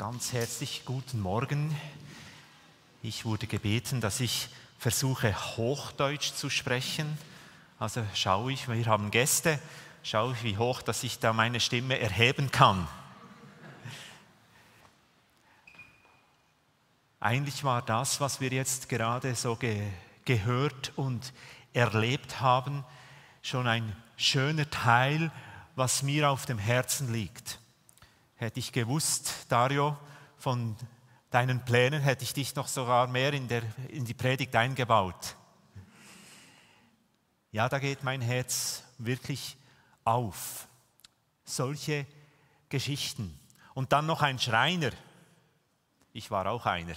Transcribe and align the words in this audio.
Ganz 0.00 0.32
herzlich 0.32 0.86
guten 0.86 1.20
Morgen. 1.20 1.76
Ich 3.02 3.26
wurde 3.26 3.46
gebeten, 3.46 4.00
dass 4.00 4.20
ich 4.20 4.48
versuche, 4.78 5.36
Hochdeutsch 5.58 6.32
zu 6.32 6.48
sprechen. 6.48 7.18
Also 7.78 8.02
schaue 8.14 8.50
ich, 8.50 8.66
wir 8.66 8.86
haben 8.86 9.10
Gäste, 9.10 9.58
schaue 10.02 10.32
ich, 10.32 10.42
wie 10.42 10.56
hoch, 10.56 10.80
dass 10.80 11.02
ich 11.02 11.18
da 11.18 11.34
meine 11.34 11.60
Stimme 11.60 11.98
erheben 11.98 12.50
kann. 12.50 12.88
Eigentlich 17.20 17.62
war 17.62 17.82
das, 17.82 18.22
was 18.22 18.40
wir 18.40 18.48
jetzt 18.48 18.88
gerade 18.88 19.34
so 19.34 19.54
ge 19.54 19.86
gehört 20.24 20.94
und 20.96 21.34
erlebt 21.74 22.40
haben, 22.40 22.84
schon 23.42 23.66
ein 23.66 23.94
schöner 24.16 24.70
Teil, 24.70 25.30
was 25.76 26.02
mir 26.02 26.30
auf 26.30 26.46
dem 26.46 26.58
Herzen 26.58 27.12
liegt. 27.12 27.60
Hätte 28.40 28.58
ich 28.58 28.72
gewusst, 28.72 29.44
Dario, 29.50 29.98
von 30.38 30.74
deinen 31.28 31.62
Plänen, 31.62 32.00
hätte 32.00 32.24
ich 32.24 32.32
dich 32.32 32.54
noch 32.54 32.68
sogar 32.68 33.06
mehr 33.06 33.34
in, 33.34 33.48
der, 33.48 33.62
in 33.88 34.06
die 34.06 34.14
Predigt 34.14 34.56
eingebaut. 34.56 35.36
Ja, 37.52 37.68
da 37.68 37.78
geht 37.78 38.02
mein 38.02 38.22
Herz 38.22 38.82
wirklich 38.96 39.58
auf. 40.04 40.68
Solche 41.44 42.06
Geschichten. 42.70 43.38
Und 43.74 43.92
dann 43.92 44.06
noch 44.06 44.22
ein 44.22 44.38
Schreiner. 44.38 44.92
Ich 46.14 46.30
war 46.30 46.46
auch 46.46 46.64
einer. 46.64 46.96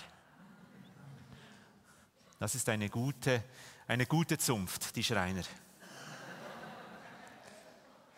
Das 2.39 2.55
ist 2.55 2.69
eine 2.69 2.87
gute, 2.87 3.43
eine 3.85 4.05
gute 4.05 4.37
Zunft, 4.37 4.95
die 4.95 5.03
Schreiner. 5.03 5.43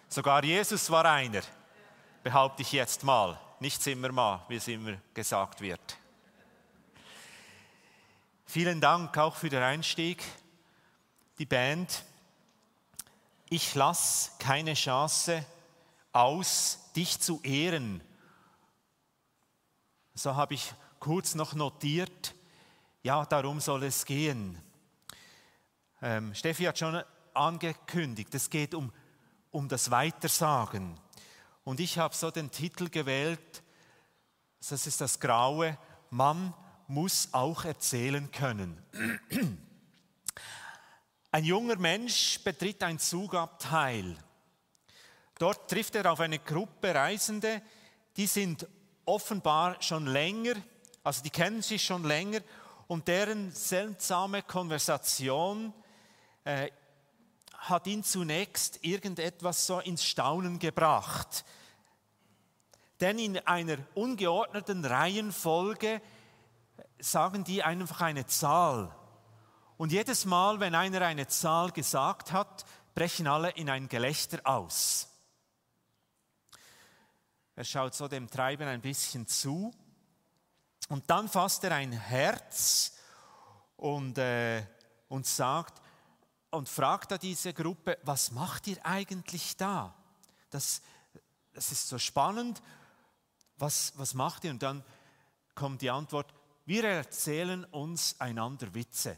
Sogar 0.09 0.43
Jesus 0.43 0.91
war 0.91 1.05
einer 1.05 1.41
behaupte 2.25 2.63
ich 2.63 2.71
jetzt 2.71 3.03
mal, 3.03 3.39
nicht 3.59 3.83
Zimmermann, 3.83 4.41
wie 4.47 4.55
es 4.55 4.67
immer 4.67 4.97
gesagt 5.13 5.61
wird. 5.61 5.95
Vielen 8.47 8.81
Dank 8.81 9.15
auch 9.19 9.35
für 9.35 9.49
den 9.49 9.61
Einstieg, 9.61 10.23
die 11.37 11.45
Band. 11.45 12.03
Ich 13.47 13.75
lasse 13.75 14.31
keine 14.39 14.73
Chance 14.73 15.45
aus, 16.13 16.79
dich 16.95 17.19
zu 17.19 17.39
ehren. 17.43 18.01
So 20.15 20.35
habe 20.35 20.55
ich 20.55 20.73
kurz 20.99 21.35
noch 21.35 21.53
notiert, 21.53 22.33
ja, 23.03 23.23
darum 23.23 23.59
soll 23.59 23.83
es 23.83 24.03
gehen. 24.03 24.59
Ähm, 26.01 26.33
Steffi 26.33 26.63
hat 26.63 26.79
schon 26.79 27.03
angekündigt, 27.35 28.33
es 28.33 28.49
geht 28.49 28.73
um, 28.73 28.91
um 29.51 29.67
das 29.67 29.91
Weitersagen. 29.91 30.99
Und 31.65 31.79
ich 31.79 31.97
habe 31.97 32.15
so 32.15 32.29
den 32.29 32.51
Titel 32.51 32.89
gewählt, 32.89 33.63
das 34.69 34.85
ist 34.85 35.01
das 35.01 35.19
Graue, 35.19 35.77
man 36.11 36.53
muss 36.87 37.29
auch 37.31 37.65
erzählen 37.65 38.31
können. 38.31 38.81
Ein 41.31 41.43
junger 41.43 41.75
Mensch 41.77 42.39
betritt 42.43 42.83
ein 42.83 42.99
Zugabteil. 42.99 44.15
Dort 45.39 45.69
trifft 45.69 45.95
er 45.95 46.11
auf 46.11 46.19
eine 46.19 46.37
Gruppe 46.37 46.93
Reisende, 46.93 47.63
die 48.15 48.27
sind 48.27 48.67
offenbar 49.03 49.81
schon 49.81 50.05
länger, 50.05 50.53
also 51.03 51.23
die 51.23 51.31
kennen 51.31 51.63
sich 51.63 51.83
schon 51.83 52.03
länger 52.03 52.41
und 52.87 53.07
deren 53.07 53.51
seltsame 53.51 54.43
Konversation 54.43 55.73
äh, 56.43 56.69
hat 57.69 57.87
ihn 57.87 58.03
zunächst 58.03 58.83
irgendetwas 58.83 59.65
so 59.65 59.79
ins 59.79 60.03
Staunen 60.03 60.59
gebracht. 60.59 61.45
Denn 62.99 63.19
in 63.19 63.37
einer 63.39 63.77
ungeordneten 63.93 64.85
Reihenfolge 64.85 66.01
sagen 66.99 67.43
die 67.43 67.63
einfach 67.63 68.01
eine 68.01 68.25
Zahl. 68.25 68.95
Und 69.77 69.91
jedes 69.91 70.25
Mal, 70.25 70.59
wenn 70.59 70.75
einer 70.75 71.01
eine 71.01 71.27
Zahl 71.27 71.71
gesagt 71.71 72.31
hat, 72.31 72.65
brechen 72.93 73.27
alle 73.27 73.49
in 73.51 73.69
ein 73.69 73.89
Gelächter 73.89 74.39
aus. 74.45 75.09
Er 77.57 77.63
schaut 77.63 77.93
so 77.93 78.07
dem 78.07 78.29
Treiben 78.29 78.67
ein 78.67 78.81
bisschen 78.81 79.27
zu 79.27 79.73
und 80.89 81.09
dann 81.09 81.27
fasst 81.27 81.63
er 81.63 81.73
ein 81.73 81.91
Herz 81.91 82.97
und, 83.75 84.17
äh, 84.17 84.65
und 85.09 85.25
sagt, 85.25 85.81
und 86.51 86.69
fragt 86.69 87.11
da 87.11 87.17
diese 87.17 87.53
Gruppe, 87.53 87.97
was 88.03 88.31
macht 88.31 88.67
ihr 88.67 88.83
eigentlich 88.85 89.57
da? 89.57 89.93
Das, 90.49 90.81
das 91.53 91.71
ist 91.71 91.87
so 91.87 91.97
spannend. 91.97 92.61
Was, 93.57 93.93
was 93.97 94.13
macht 94.13 94.43
ihr? 94.43 94.51
Und 94.51 94.63
dann 94.63 94.83
kommt 95.53 95.81
die 95.81 95.89
Antwort, 95.89 96.33
wir 96.65 96.83
erzählen 96.83 97.63
uns 97.65 98.19
einander 98.19 98.73
Witze. 98.73 99.17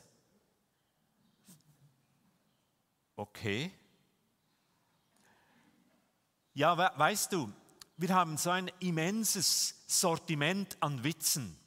Okay. 3.16 3.72
Ja, 6.54 6.78
weißt 6.78 7.34
du, 7.34 7.52
wir 7.98 8.10
haben 8.10 8.38
so 8.38 8.52
ein 8.52 8.72
immenses 8.80 9.76
Sortiment 9.88 10.78
an 10.82 11.04
Witzen. 11.04 11.58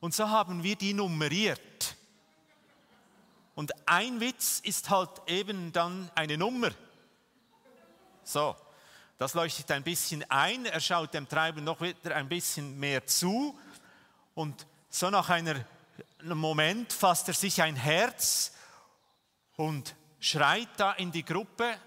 Und 0.00 0.14
so 0.14 0.28
haben 0.28 0.62
wir 0.62 0.76
die 0.76 0.94
nummeriert. 0.94 1.96
Und 3.58 3.72
ein 3.88 4.20
Witz 4.20 4.60
ist 4.60 4.88
halt 4.88 5.10
eben 5.26 5.72
dann 5.72 6.08
eine 6.14 6.38
Nummer. 6.38 6.70
So, 8.22 8.54
das 9.16 9.34
leuchtet 9.34 9.68
ein 9.72 9.82
bisschen 9.82 10.22
ein. 10.30 10.64
Er 10.64 10.78
schaut 10.78 11.12
dem 11.12 11.28
Treiber 11.28 11.60
noch 11.60 11.80
wieder 11.80 12.14
ein 12.14 12.28
bisschen 12.28 12.78
mehr 12.78 13.04
zu. 13.04 13.58
Und 14.36 14.64
so 14.88 15.10
nach 15.10 15.28
einem 15.30 15.64
Moment 16.22 16.92
fasst 16.92 17.26
er 17.26 17.34
sich 17.34 17.60
ein 17.60 17.74
Herz 17.74 18.54
und 19.56 19.96
schreit 20.20 20.68
da 20.76 20.92
in 20.92 21.10
die 21.10 21.24
Gruppe 21.24 21.80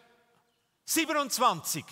27. 0.83 1.85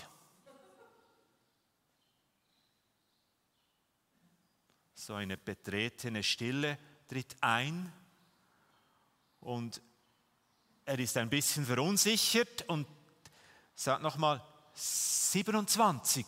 So 4.93 5.13
eine 5.13 5.37
betretene 5.37 6.21
Stille 6.21 6.77
tritt 7.07 7.37
ein 7.39 7.93
und 9.41 9.81
er 10.85 10.99
ist 10.99 11.17
ein 11.17 11.29
bisschen 11.29 11.65
verunsichert 11.65 12.67
und 12.67 12.87
sagt 13.75 14.01
nochmal 14.01 14.41
27. 14.73 16.25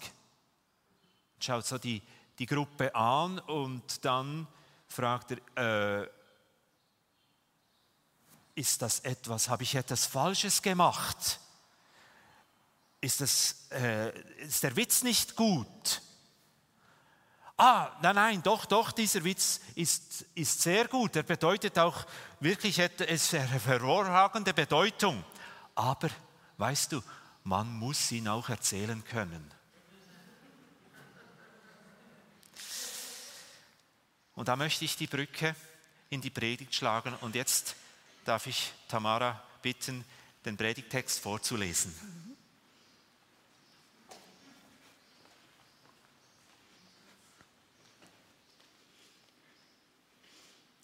Schaut 1.40 1.66
so 1.66 1.78
die, 1.78 2.02
die 2.38 2.46
Gruppe 2.46 2.94
an 2.94 3.40
und 3.40 4.06
dann 4.06 4.48
fragt 4.88 5.32
er, 5.56 6.04
äh, 6.04 6.10
ist 8.56 8.82
das 8.82 9.00
etwas, 9.00 9.50
habe 9.50 9.64
ich 9.64 9.76
etwas 9.76 10.06
Falsches 10.06 10.62
gemacht? 10.62 11.40
Ist, 13.00 13.22
das, 13.22 13.68
äh, 13.72 14.12
ist 14.42 14.62
der 14.62 14.76
Witz 14.76 15.02
nicht 15.02 15.36
gut? 15.36 16.02
Ah, 17.62 17.92
nein, 18.02 18.16
nein, 18.16 18.44
doch, 18.44 18.66
doch, 18.66 18.92
dieser 18.92 19.24
Witz 19.24 19.62
ist, 19.76 20.26
ist 20.34 20.62
sehr 20.62 20.88
gut. 20.88 21.16
Er 21.16 21.24
bedeutet 21.24 21.78
auch 21.78 22.06
wirklich 22.40 22.80
es 22.80 23.34
eine 23.34 23.48
hervorragende 23.48 24.54
Bedeutung. 24.54 25.24
Aber, 25.76 26.10
weißt 26.58 26.94
du, 26.94 27.04
man 27.44 27.72
muss 27.72 28.12
ihn 28.12 28.28
auch 28.28 28.50
erzählen 28.50 29.04
können. 29.04 29.52
Und 34.34 34.48
da 34.48 34.56
möchte 34.56 34.86
ich 34.86 34.96
die 34.96 35.08
Brücke 35.08 35.56
in 36.10 36.20
die 36.20 36.32
Predigt 36.32 36.74
schlagen. 36.74 37.14
Und 37.22 37.36
jetzt 37.36 37.76
darf 38.26 38.48
ich 38.48 38.72
Tamara 38.88 39.40
bitten, 39.62 40.04
den 40.46 40.58
Predigtext 40.58 41.20
vorzulesen. 41.20 41.94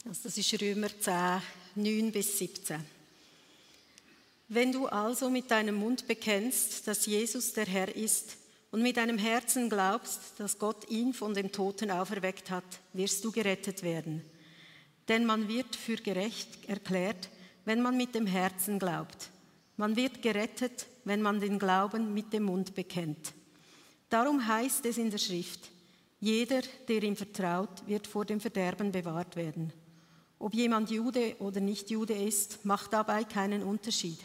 Also 0.08 0.22
das 0.24 0.38
ist 0.38 0.62
Römer 0.62 0.88
10, 0.88 1.42
9 1.76 2.12
bis 2.14 2.38
17. 2.38 2.80
Wenn 4.48 4.72
du 4.72 4.88
also 4.88 5.30
mit 5.30 5.52
deinem 5.52 5.76
Mund 5.76 6.08
bekennst, 6.08 6.88
dass 6.88 7.06
Jesus 7.06 7.52
der 7.52 7.66
Herr 7.66 7.94
ist 7.94 8.38
und 8.72 8.84
mit 8.84 8.96
deinem 8.96 9.18
Herzen 9.18 9.70
glaubst, 9.70 10.22
dass 10.38 10.60
Gott 10.60 10.90
ihn 10.90 11.14
von 11.14 11.34
den 11.34 11.52
Toten 11.52 11.92
auferweckt 11.92 12.50
hat, 12.50 12.64
wirst 12.94 13.26
du 13.26 13.34
gerettet 13.34 13.84
werden. 13.84 14.24
Denn 15.10 15.26
man 15.26 15.50
wird 15.50 15.76
für 15.76 15.98
gerecht 15.98 16.70
erklärt, 16.70 17.28
wenn 17.66 17.82
man 17.82 17.98
mit 17.98 18.16
dem 18.16 18.28
Herzen 18.28 18.80
glaubt. 18.80 19.30
Man 19.76 19.98
wird 19.98 20.22
gerettet, 20.22 20.86
wenn 21.04 21.22
man 21.22 21.42
den 21.42 21.60
Glauben 21.60 22.14
mit 22.14 22.32
dem 22.32 22.44
Mund 22.44 22.76
bekennt. 22.76 23.34
Darum 24.10 24.48
heißt 24.48 24.86
es 24.86 24.98
in 24.98 25.12
der 25.12 25.18
Schrift, 25.18 25.70
jeder, 26.22 26.62
der 26.88 27.04
ihm 27.04 27.18
vertraut, 27.18 27.86
wird 27.88 28.08
vor 28.08 28.24
dem 28.24 28.40
Verderben 28.40 28.94
bewahrt 28.94 29.36
werden. 29.36 29.74
Ob 30.40 30.54
jemand 30.54 30.92
Jude 30.92 31.36
oder 31.40 31.60
nicht 31.60 31.90
Jude 31.90 32.14
ist, 32.14 32.64
macht 32.66 32.94
dabei 32.94 33.24
keinen 33.24 33.64
Unterschied. 33.64 34.20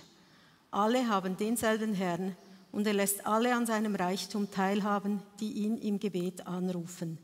Alle 0.70 1.09
haben 1.09 1.37
denselben 1.37 1.94
Herrn 1.94 2.37
und 2.70 2.87
er 2.87 2.94
lässt 2.94 3.26
alle 3.26 3.55
an 3.55 3.67
seinem 3.67 3.94
Reichtum 3.94 4.50
teilhaben, 4.50 5.23
die 5.41 5.53
ihn 5.53 5.76
im 5.79 5.99
Gebet 5.99 6.47
anrufen. 6.47 7.19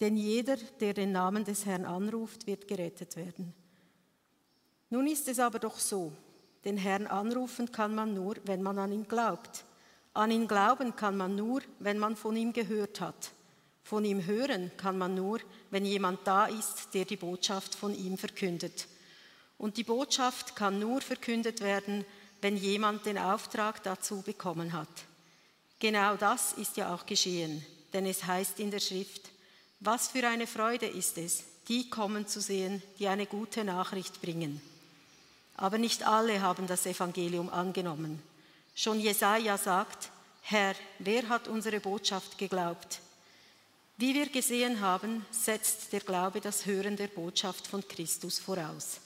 Denn 0.00 0.16
jeder, 0.16 0.56
der 0.80 0.94
den 0.94 1.12
Namen 1.12 1.44
des 1.44 1.66
Herrn 1.66 1.84
anruft, 1.84 2.46
wird 2.46 2.68
gerettet 2.68 3.16
werden. 3.16 3.54
Nun 4.90 5.06
ist 5.06 5.26
es 5.28 5.38
aber 5.38 5.58
doch 5.58 5.78
so, 5.78 6.12
den 6.64 6.76
Herrn 6.76 7.06
anrufen 7.06 7.70
kann 7.70 7.94
man 7.94 8.14
nur, 8.14 8.36
wenn 8.44 8.62
man 8.62 8.78
an 8.78 8.92
ihn 8.92 9.06
glaubt. 9.06 9.64
An 10.14 10.30
ihn 10.30 10.48
glauben 10.48 10.96
kann 10.96 11.16
man 11.16 11.36
nur, 11.36 11.60
wenn 11.78 11.98
man 11.98 12.16
von 12.16 12.36
ihm 12.36 12.52
gehört 12.52 13.00
hat. 13.00 13.32
Von 13.86 14.04
ihm 14.04 14.26
hören 14.26 14.72
kann 14.76 14.98
man 14.98 15.14
nur, 15.14 15.38
wenn 15.70 15.84
jemand 15.84 16.26
da 16.26 16.46
ist, 16.46 16.92
der 16.92 17.04
die 17.04 17.16
Botschaft 17.16 17.76
von 17.76 17.94
ihm 17.94 18.18
verkündet. 18.18 18.88
Und 19.58 19.76
die 19.76 19.84
Botschaft 19.84 20.56
kann 20.56 20.80
nur 20.80 21.00
verkündet 21.00 21.60
werden, 21.60 22.04
wenn 22.40 22.56
jemand 22.56 23.06
den 23.06 23.16
Auftrag 23.16 23.84
dazu 23.84 24.22
bekommen 24.22 24.72
hat. 24.72 24.88
Genau 25.78 26.16
das 26.16 26.52
ist 26.54 26.76
ja 26.76 26.92
auch 26.92 27.06
geschehen, 27.06 27.64
denn 27.92 28.06
es 28.06 28.24
heißt 28.24 28.58
in 28.58 28.72
der 28.72 28.80
Schrift, 28.80 29.30
was 29.78 30.08
für 30.08 30.26
eine 30.26 30.48
Freude 30.48 30.86
ist 30.86 31.16
es, 31.16 31.44
die 31.68 31.88
kommen 31.88 32.26
zu 32.26 32.40
sehen, 32.40 32.82
die 32.98 33.06
eine 33.06 33.26
gute 33.26 33.62
Nachricht 33.62 34.20
bringen. 34.20 34.60
Aber 35.56 35.78
nicht 35.78 36.04
alle 36.04 36.40
haben 36.40 36.66
das 36.66 36.86
Evangelium 36.86 37.50
angenommen. 37.50 38.20
Schon 38.74 38.98
Jesaja 38.98 39.56
sagt, 39.56 40.10
Herr, 40.42 40.74
wer 40.98 41.28
hat 41.28 41.46
unsere 41.46 41.78
Botschaft 41.78 42.36
geglaubt? 42.36 43.00
Wie 43.98 44.12
wir 44.12 44.28
gesehen 44.28 44.82
haben, 44.82 45.24
setzt 45.30 45.90
der 45.94 46.00
Glaube 46.00 46.42
das 46.42 46.66
Hören 46.66 46.96
der 46.96 47.08
Botschaft 47.08 47.66
von 47.66 47.86
Christus 47.88 48.38
voraus. 48.38 49.00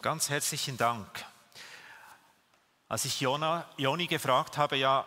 Ganz 0.00 0.30
herzlichen 0.30 0.76
Dank. 0.76 1.08
Als 2.88 3.04
ich 3.04 3.20
Jona, 3.20 3.68
Joni 3.76 4.06
gefragt 4.06 4.56
habe, 4.56 4.76
ja, 4.76 5.04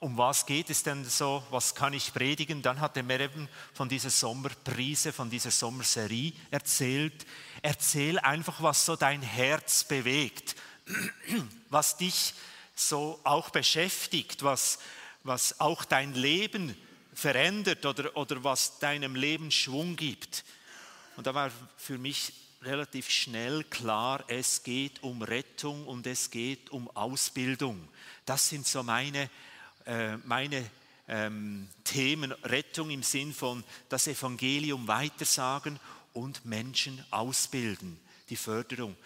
um 0.00 0.16
was 0.16 0.46
geht 0.46 0.70
es 0.70 0.82
denn 0.82 1.04
so, 1.04 1.42
was 1.50 1.74
kann 1.74 1.92
ich 1.92 2.14
predigen, 2.14 2.62
dann 2.62 2.80
hat 2.80 2.96
er 2.96 3.02
mir 3.02 3.20
eben 3.20 3.50
von 3.74 3.90
dieser 3.90 4.10
Sommerprise, 4.10 5.12
von 5.12 5.28
dieser 5.28 5.50
Sommerserie 5.50 6.32
erzählt. 6.50 7.26
Erzähl 7.60 8.18
einfach, 8.18 8.62
was 8.62 8.86
so 8.86 8.96
dein 8.96 9.20
Herz 9.20 9.84
bewegt, 9.84 10.56
was 11.68 11.98
dich 11.98 12.32
so 12.76 13.18
auch 13.24 13.50
beschäftigt, 13.50 14.42
was, 14.42 14.78
was 15.24 15.60
auch 15.60 15.84
dein 15.84 16.14
Leben 16.14 16.76
verändert 17.12 17.84
oder, 17.86 18.16
oder 18.16 18.44
was 18.44 18.78
deinem 18.78 19.16
Leben 19.16 19.50
Schwung 19.50 19.96
gibt. 19.96 20.44
Und 21.16 21.26
da 21.26 21.34
war 21.34 21.50
für 21.76 21.98
mich 21.98 22.32
relativ 22.62 23.10
schnell 23.10 23.64
klar, 23.64 24.24
es 24.28 24.62
geht 24.62 25.02
um 25.02 25.22
Rettung 25.22 25.86
und 25.86 26.06
es 26.06 26.30
geht 26.30 26.70
um 26.70 26.90
Ausbildung. 26.94 27.88
Das 28.26 28.48
sind 28.48 28.66
so 28.66 28.82
meine, 28.82 29.30
äh, 29.86 30.16
meine 30.18 30.70
ähm, 31.08 31.68
Themen, 31.84 32.32
Rettung 32.32 32.90
im 32.90 33.02
Sinn 33.02 33.32
von 33.32 33.64
das 33.88 34.06
Evangelium 34.08 34.86
weitersagen 34.88 35.78
und 36.12 36.44
Menschen 36.44 37.04
ausbilden, 37.10 37.98
die 38.28 38.36
Förderung, 38.36 38.96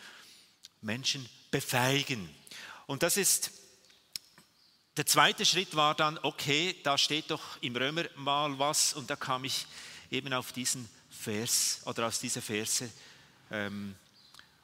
Menschen 0.80 1.28
befeigen. 1.50 2.28
Und 2.86 3.02
das 3.02 3.16
ist 3.16 3.52
der 4.96 5.06
zweite 5.06 5.44
Schritt 5.44 5.76
war 5.76 5.94
dann, 5.94 6.18
okay, 6.22 6.76
da 6.82 6.98
steht 6.98 7.30
doch 7.30 7.60
im 7.62 7.76
Römer 7.76 8.04
mal 8.16 8.58
was 8.58 8.92
und 8.92 9.08
da 9.08 9.16
kam 9.16 9.44
ich 9.44 9.66
eben 10.10 10.32
auf 10.32 10.52
diesen 10.52 10.88
Vers 11.10 11.80
oder 11.84 12.06
aus 12.06 12.20
dieser 12.20 12.42
Verse 12.42 12.90
ähm, 13.50 13.94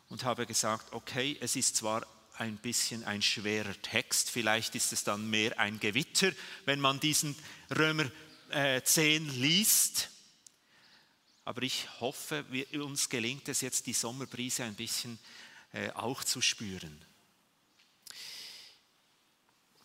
und 0.08 0.24
habe 0.24 0.46
gesagt, 0.46 0.92
okay, 0.92 1.36
es 1.40 1.56
ist 1.56 1.76
zwar 1.76 2.06
ein 2.38 2.56
bisschen 2.56 3.04
ein 3.04 3.22
schwerer 3.22 3.80
Text, 3.82 4.30
vielleicht 4.30 4.74
ist 4.74 4.92
es 4.92 5.04
dann 5.04 5.30
mehr 5.30 5.58
ein 5.58 5.80
Gewitter, 5.80 6.32
wenn 6.64 6.80
man 6.80 7.00
diesen 7.00 7.36
Römer 7.76 8.10
äh, 8.50 8.82
10 8.82 9.40
liest, 9.40 10.10
aber 11.44 11.62
ich 11.62 11.88
hoffe, 12.00 12.44
wir, 12.50 12.84
uns 12.84 13.08
gelingt 13.08 13.48
es 13.48 13.60
jetzt, 13.60 13.86
die 13.86 13.92
Sommerbrise 13.92 14.64
ein 14.64 14.74
bisschen 14.74 15.18
äh, 15.72 15.90
auch 15.92 16.24
zu 16.24 16.40
spüren. 16.40 17.00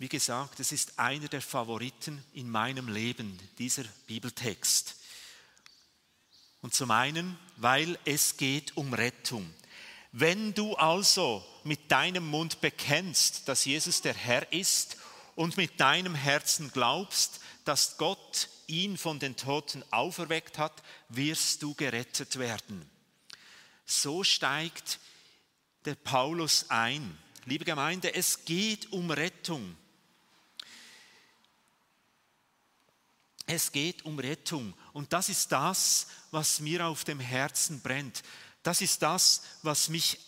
Wie 0.01 0.09
gesagt, 0.09 0.59
es 0.59 0.71
ist 0.71 0.97
einer 0.97 1.27
der 1.27 1.43
Favoriten 1.43 2.25
in 2.33 2.49
meinem 2.49 2.87
Leben, 2.87 3.37
dieser 3.59 3.83
Bibeltext. 4.07 4.95
Und 6.61 6.73
zum 6.73 6.89
einen, 6.89 7.37
weil 7.57 7.99
es 8.03 8.35
geht 8.35 8.75
um 8.75 8.95
Rettung. 8.95 9.53
Wenn 10.11 10.55
du 10.55 10.73
also 10.73 11.45
mit 11.63 11.91
deinem 11.91 12.25
Mund 12.25 12.61
bekennst, 12.61 13.47
dass 13.47 13.65
Jesus 13.65 14.01
der 14.01 14.15
Herr 14.15 14.51
ist 14.51 14.97
und 15.35 15.55
mit 15.55 15.79
deinem 15.79 16.15
Herzen 16.15 16.71
glaubst, 16.71 17.39
dass 17.63 17.97
Gott 17.97 18.49
ihn 18.65 18.97
von 18.97 19.19
den 19.19 19.35
Toten 19.35 19.83
auferweckt 19.91 20.57
hat, 20.57 20.81
wirst 21.09 21.61
du 21.61 21.75
gerettet 21.75 22.39
werden. 22.39 22.89
So 23.85 24.23
steigt 24.23 24.99
der 25.85 25.93
Paulus 25.93 26.71
ein. 26.71 27.15
Liebe 27.45 27.65
Gemeinde, 27.65 28.15
es 28.15 28.45
geht 28.45 28.91
um 28.91 29.11
Rettung. 29.11 29.77
Es 33.45 33.71
geht 33.71 34.05
um 34.05 34.19
Rettung. 34.19 34.73
Und 34.93 35.13
das 35.13 35.29
ist 35.29 35.51
das, 35.51 36.07
was 36.31 36.59
mir 36.59 36.85
auf 36.85 37.03
dem 37.03 37.19
Herzen 37.19 37.81
brennt. 37.81 38.23
Das 38.63 38.81
ist 38.81 39.01
das, 39.01 39.43
was 39.63 39.89
mich 39.89 40.19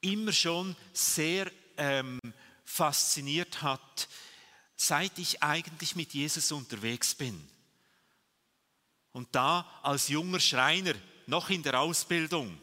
immer 0.00 0.32
schon 0.32 0.76
sehr 0.92 1.50
ähm, 1.76 2.20
fasziniert 2.64 3.62
hat, 3.62 4.08
seit 4.76 5.18
ich 5.18 5.42
eigentlich 5.42 5.96
mit 5.96 6.14
Jesus 6.14 6.52
unterwegs 6.52 7.14
bin. 7.14 7.48
Und 9.12 9.34
da 9.34 9.68
als 9.82 10.08
junger 10.08 10.40
Schreiner, 10.40 10.94
noch 11.26 11.50
in 11.50 11.62
der 11.62 11.80
Ausbildung, 11.80 12.58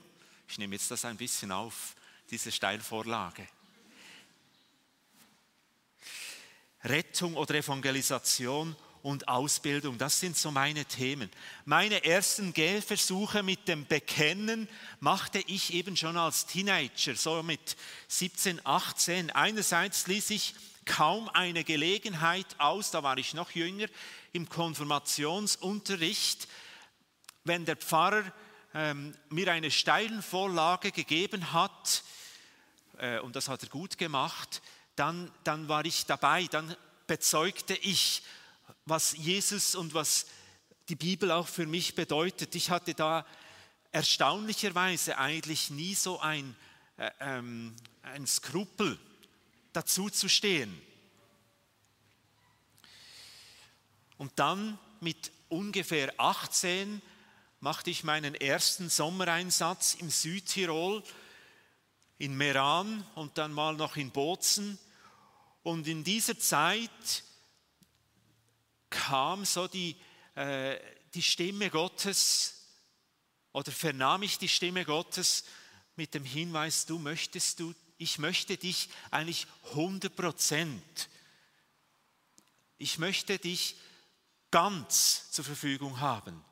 ich 0.47 0.57
nehme 0.57 0.75
jetzt 0.75 0.91
das 0.91 1.05
ein 1.05 1.17
bisschen 1.17 1.51
auf, 1.51 1.95
diese 2.29 2.51
Steilvorlage. 2.51 3.47
Rettung 6.83 7.35
oder 7.35 7.55
Evangelisation 7.55 8.75
und 9.05 9.27
Ausbildung. 9.27 9.99
Das 9.99 10.19
sind 10.19 10.35
so 10.35 10.49
meine 10.49 10.83
Themen. 10.83 11.29
Meine 11.63 12.03
ersten 12.03 12.53
Gehversuche 12.53 13.43
mit 13.43 13.67
dem 13.67 13.85
Bekennen 13.85 14.67
machte 14.99 15.43
ich 15.45 15.75
eben 15.75 15.95
schon 15.95 16.17
als 16.17 16.47
Teenager, 16.47 17.15
so 17.15 17.43
mit 17.43 17.77
17, 18.07 18.61
18. 18.63 19.29
Einerseits 19.29 20.07
ließ 20.07 20.31
ich 20.31 20.55
kaum 20.85 21.29
eine 21.29 21.63
Gelegenheit 21.63 22.47
aus, 22.57 22.89
da 22.89 23.03
war 23.03 23.19
ich 23.19 23.35
noch 23.35 23.51
jünger, 23.51 23.85
im 24.33 24.49
Konfirmationsunterricht, 24.49 26.47
wenn 27.43 27.63
der 27.63 27.75
Pfarrer 27.75 28.23
ähm, 28.73 29.15
mir 29.29 29.51
eine 29.51 29.69
Steilvorlage 29.69 30.91
gegeben 30.91 31.53
hat, 31.53 32.03
äh, 32.97 33.19
und 33.19 33.35
das 33.35 33.49
hat 33.49 33.61
er 33.61 33.69
gut 33.69 33.99
gemacht, 33.99 34.63
dann, 34.95 35.31
dann 35.43 35.67
war 35.67 35.85
ich 35.85 36.07
dabei, 36.07 36.45
dann 36.45 36.75
bezeugte 37.05 37.75
ich, 37.75 38.23
was 38.85 39.13
Jesus 39.17 39.75
und 39.75 39.93
was 39.93 40.27
die 40.89 40.95
Bibel 40.95 41.31
auch 41.31 41.47
für 41.47 41.65
mich 41.65 41.95
bedeutet. 41.95 42.53
Ich 42.55 42.69
hatte 42.69 42.93
da 42.93 43.25
erstaunlicherweise 43.91 45.17
eigentlich 45.17 45.71
nie 45.71 45.95
so 45.95 46.19
ein, 46.19 46.55
äh, 46.97 47.09
ähm, 47.19 47.75
ein 48.03 48.27
Skrupel 48.27 48.99
dazu 49.73 50.09
zu 50.09 50.29
stehen. 50.29 50.79
Und 54.17 54.33
dann 54.35 54.77
mit 55.01 55.31
ungefähr 55.49 56.13
18 56.17 57.01
machte 57.59 57.89
ich 57.89 58.03
meinen 58.03 58.35
ersten 58.35 58.89
Sommereinsatz 58.89 59.95
im 59.95 60.09
Südtirol, 60.09 61.03
in 62.17 62.37
Meran 62.37 63.05
und 63.15 63.37
dann 63.37 63.51
mal 63.51 63.75
noch 63.75 63.97
in 63.97 64.11
Bozen. 64.11 64.77
Und 65.63 65.87
in 65.87 66.03
dieser 66.03 66.37
Zeit 66.37 67.23
kam 68.89 69.45
so 69.45 69.67
die, 69.67 69.95
äh, 70.35 70.77
die 71.13 71.23
Stimme 71.23 71.69
Gottes 71.69 72.55
oder 73.53 73.71
vernahm 73.71 74.23
ich 74.23 74.37
die 74.37 74.49
Stimme 74.49 74.83
Gottes 74.83 75.45
mit 75.95 76.13
dem 76.13 76.25
Hinweis, 76.25 76.85
du 76.85 76.99
möchtest 76.99 77.59
du, 77.59 77.73
ich 77.97 78.17
möchte 78.17 78.57
dich 78.57 78.89
eigentlich 79.11 79.47
100 79.69 80.13
Prozent, 80.13 81.09
ich 82.77 82.97
möchte 82.97 83.39
dich 83.39 83.77
ganz 84.51 85.31
zur 85.31 85.45
Verfügung 85.45 85.99
haben. 86.01 86.43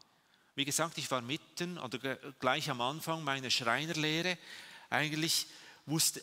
Wie 0.55 0.65
gesagt, 0.65 0.97
ich 0.97 1.09
war 1.11 1.21
mitten 1.21 1.77
oder 1.77 2.15
gleich 2.39 2.69
am 2.69 2.79
Anfang 2.79 3.23
meiner 3.23 3.49
Schreinerlehre. 3.49 4.37
Eigentlich 4.89 5.47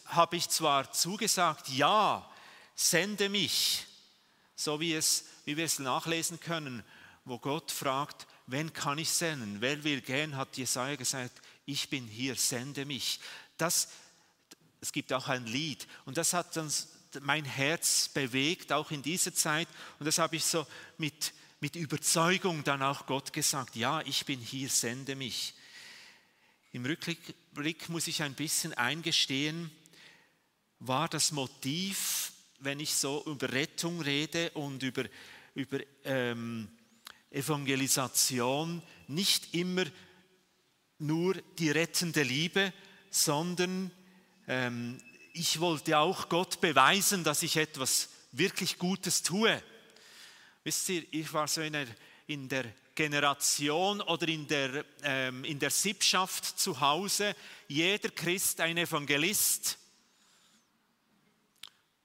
habe 0.06 0.36
ich 0.36 0.48
zwar 0.48 0.92
zugesagt, 0.92 1.68
ja, 1.68 2.30
sende 2.74 3.28
mich, 3.28 3.86
so 4.56 4.80
wie, 4.80 4.94
es, 4.94 5.24
wie 5.50 5.56
wir 5.56 5.64
es 5.64 5.80
nachlesen 5.80 6.38
können, 6.38 6.84
wo 7.24 7.36
Gott 7.36 7.72
fragt, 7.72 8.28
wen 8.46 8.72
kann 8.72 8.98
ich 8.98 9.10
senden? 9.10 9.60
Wer 9.60 9.82
will 9.82 10.00
gehen, 10.00 10.36
hat 10.36 10.56
Jesaja 10.56 10.94
gesagt, 10.94 11.42
ich 11.66 11.90
bin 11.90 12.06
hier, 12.06 12.36
sende 12.36 12.84
mich. 12.84 13.18
Das, 13.56 13.88
es 14.80 14.92
gibt 14.92 15.12
auch 15.12 15.26
ein 15.26 15.46
Lied 15.46 15.88
und 16.04 16.18
das 16.18 16.34
hat 16.34 16.56
uns 16.56 16.90
mein 17.20 17.44
Herz 17.44 18.08
bewegt, 18.10 18.70
auch 18.70 18.92
in 18.92 19.02
dieser 19.02 19.34
Zeit. 19.34 19.66
Und 19.98 20.06
das 20.06 20.18
habe 20.18 20.36
ich 20.36 20.44
so 20.44 20.64
mit, 20.98 21.32
mit 21.58 21.74
Überzeugung 21.74 22.62
dann 22.62 22.80
auch 22.80 23.06
Gott 23.06 23.32
gesagt. 23.32 23.74
Ja, 23.74 24.02
ich 24.02 24.26
bin 24.26 24.38
hier, 24.38 24.68
sende 24.68 25.16
mich. 25.16 25.54
Im 26.70 26.86
Rückblick 26.86 27.88
muss 27.88 28.06
ich 28.06 28.22
ein 28.22 28.34
bisschen 28.34 28.72
eingestehen, 28.74 29.72
war 30.78 31.08
das 31.08 31.32
Motiv, 31.32 32.30
wenn 32.60 32.78
ich 32.78 32.94
so 32.94 33.24
über 33.26 33.52
Rettung 33.52 34.00
rede 34.00 34.50
und 34.50 34.84
über, 34.84 35.06
über 35.54 35.80
ähm, 36.04 36.68
Evangelisation, 37.30 38.82
nicht 39.08 39.54
immer 39.54 39.84
nur 40.98 41.34
die 41.58 41.70
rettende 41.70 42.22
Liebe, 42.22 42.72
sondern 43.10 43.90
ähm, 44.46 44.98
ich 45.32 45.60
wollte 45.60 45.98
auch 45.98 46.28
Gott 46.28 46.60
beweisen, 46.60 47.24
dass 47.24 47.42
ich 47.42 47.56
etwas 47.56 48.08
wirklich 48.32 48.78
Gutes 48.78 49.22
tue. 49.22 49.62
Wisst 50.64 50.88
ihr, 50.90 51.04
ich 51.10 51.32
war 51.32 51.48
so 51.48 51.62
in 51.62 51.72
der, 51.72 51.86
in 52.26 52.48
der 52.48 52.64
Generation 52.94 54.00
oder 54.02 54.28
in 54.28 54.46
der, 54.46 54.84
ähm, 55.02 55.44
in 55.44 55.58
der 55.58 55.70
Sippschaft 55.70 56.58
zu 56.58 56.80
Hause, 56.80 57.34
jeder 57.68 58.10
Christ 58.10 58.60
ein 58.60 58.76
Evangelist. 58.76 59.78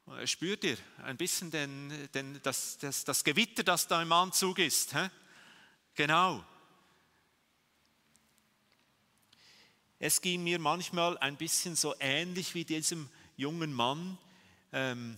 Äh, 0.07 0.27
spürt 0.27 0.63
ihr 0.63 0.77
ein 1.03 1.17
bisschen 1.17 1.49
den, 1.49 2.09
den, 2.13 2.39
das, 2.43 2.77
das, 2.77 3.03
das 3.03 3.23
Gewitter, 3.23 3.63
das 3.63 3.87
da 3.87 4.01
im 4.01 4.11
Anzug 4.11 4.59
ist? 4.59 4.93
Hä? 4.93 5.09
Genau. 5.95 6.43
Es 9.97 10.21
ging 10.21 10.43
mir 10.43 10.59
manchmal 10.59 11.17
ein 11.17 11.37
bisschen 11.37 11.75
so 11.75 11.95
ähnlich 11.99 12.53
wie 12.53 12.65
diesem 12.65 13.09
jungen 13.35 13.73
Mann. 13.73 14.17
Ähm, 14.71 15.17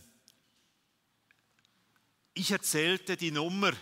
ich 2.34 2.51
erzählte 2.51 3.17
die 3.17 3.32
Nummer, 3.32 3.74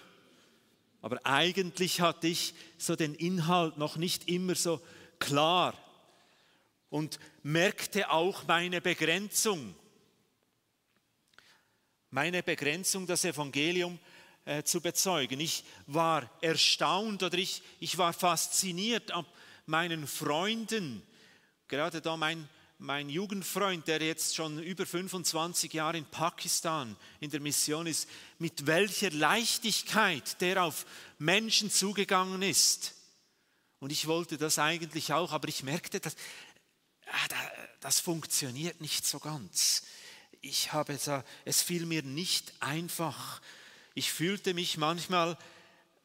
aber 1.01 1.23
eigentlich 1.23 2.01
hatte 2.01 2.27
ich 2.27 2.55
so 2.79 2.95
den 2.95 3.13
Inhalt 3.13 3.77
noch 3.77 3.97
nicht 3.97 4.27
immer 4.27 4.55
so 4.55 4.81
klar 5.19 5.77
und 6.89 7.19
merkte 7.43 8.09
auch 8.09 8.47
meine 8.47 8.81
Begrenzung. 8.81 9.75
Meine 12.15 12.43
Begrenzung, 12.43 13.05
das 13.05 13.25
Evangelium 13.25 13.99
äh, 14.45 14.63
zu 14.63 14.79
bezeugen. 14.79 15.37
Ich 15.41 15.65
war 15.85 16.31
erstaunt 16.39 17.21
oder 17.23 17.37
ich, 17.37 17.61
ich 17.81 17.97
war 17.97 18.13
fasziniert 18.13 19.11
ab 19.11 19.25
meinen 19.65 20.07
Freunden, 20.07 21.05
gerade 21.67 21.99
da 21.99 22.15
mein, 22.15 22.47
mein 22.77 23.09
Jugendfreund, 23.09 23.89
der 23.89 24.01
jetzt 24.01 24.33
schon 24.33 24.63
über 24.63 24.85
25 24.85 25.73
Jahre 25.73 25.97
in 25.97 26.05
Pakistan 26.05 26.95
in 27.19 27.31
der 27.31 27.41
Mission 27.41 27.85
ist, 27.85 28.07
mit 28.39 28.65
welcher 28.65 29.11
Leichtigkeit 29.11 30.39
der 30.39 30.63
auf 30.63 30.85
Menschen 31.19 31.69
zugegangen 31.69 32.43
ist. 32.43 32.93
Und 33.79 33.91
ich 33.91 34.07
wollte 34.07 34.37
das 34.37 34.57
eigentlich 34.57 35.11
auch, 35.11 35.33
aber 35.33 35.49
ich 35.49 35.63
merkte, 35.63 35.99
dass, 35.99 36.15
ah, 37.07 37.27
das 37.81 37.99
funktioniert 37.99 38.79
nicht 38.79 39.05
so 39.05 39.19
ganz. 39.19 39.83
Ich 40.45 40.73
habe 40.73 40.97
da, 41.03 41.23
es 41.43 41.61
fiel 41.61 41.85
mir 41.85 42.03
nicht 42.03 42.53
einfach. 42.59 43.41
Ich 43.93 44.11
fühlte 44.11 44.53
mich 44.53 44.77
manchmal 44.77 45.37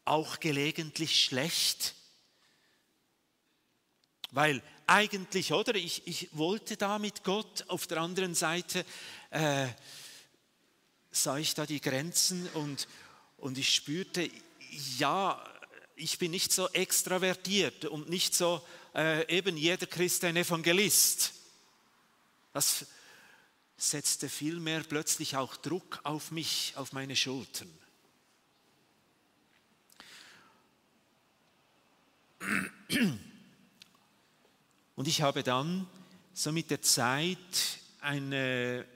auch 0.05 0.41
gelegentlich 0.41 1.23
schlecht 1.23 1.95
weil 4.33 4.63
eigentlich, 4.87 5.53
oder? 5.53 5.75
Ich, 5.75 6.07
ich 6.07 6.29
wollte 6.33 6.77
da 6.77 6.99
mit 6.99 7.25
Gott, 7.25 7.65
auf 7.69 7.87
der 7.87 7.99
anderen 7.99 8.35
Seite 8.35 8.85
äh, 9.31 9.67
sah 11.11 11.39
ich 11.39 11.55
da 11.55 11.67
die 11.67 11.81
Grenzen 11.81 12.49
und, 12.55 12.87
und 13.39 13.59
ich 13.59 13.75
spürte, 13.75 14.31
ja, 14.99 15.43
ich 15.97 16.19
bin 16.19 16.31
nicht 16.31 16.53
so 16.53 16.69
extravertiert 16.69 17.87
und 17.87 18.09
nicht 18.09 18.35
so 18.35 18.65
äh, 18.95 19.27
eben 19.37 19.57
jeder 19.57 19.87
Christ 19.87 20.25
ein 20.25 20.37
Evangelist. 20.37 21.33
Das 22.53 22.87
setzte 23.81 24.29
vielmehr 24.29 24.83
plötzlich 24.83 25.37
auch 25.37 25.57
Druck 25.57 26.01
auf 26.05 26.31
mich, 26.31 26.75
auf 26.77 26.93
meine 26.93 27.17
Schultern. 27.17 27.71
Und 34.97 35.09
ich 35.09 35.23
habe 35.23 35.43
dann 35.43 35.87
so 36.35 36.53
mit 36.53 36.71
der 36.71 36.83
Zeit 36.83 37.79
eine, 38.01 38.87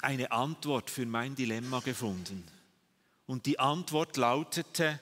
eine 0.00 0.32
Antwort 0.32 0.90
für 0.90 1.06
mein 1.06 1.36
Dilemma 1.36 1.80
gefunden. 1.80 2.44
Und 3.26 3.46
die 3.46 3.58
Antwort 3.60 4.16
lautete, 4.16 5.00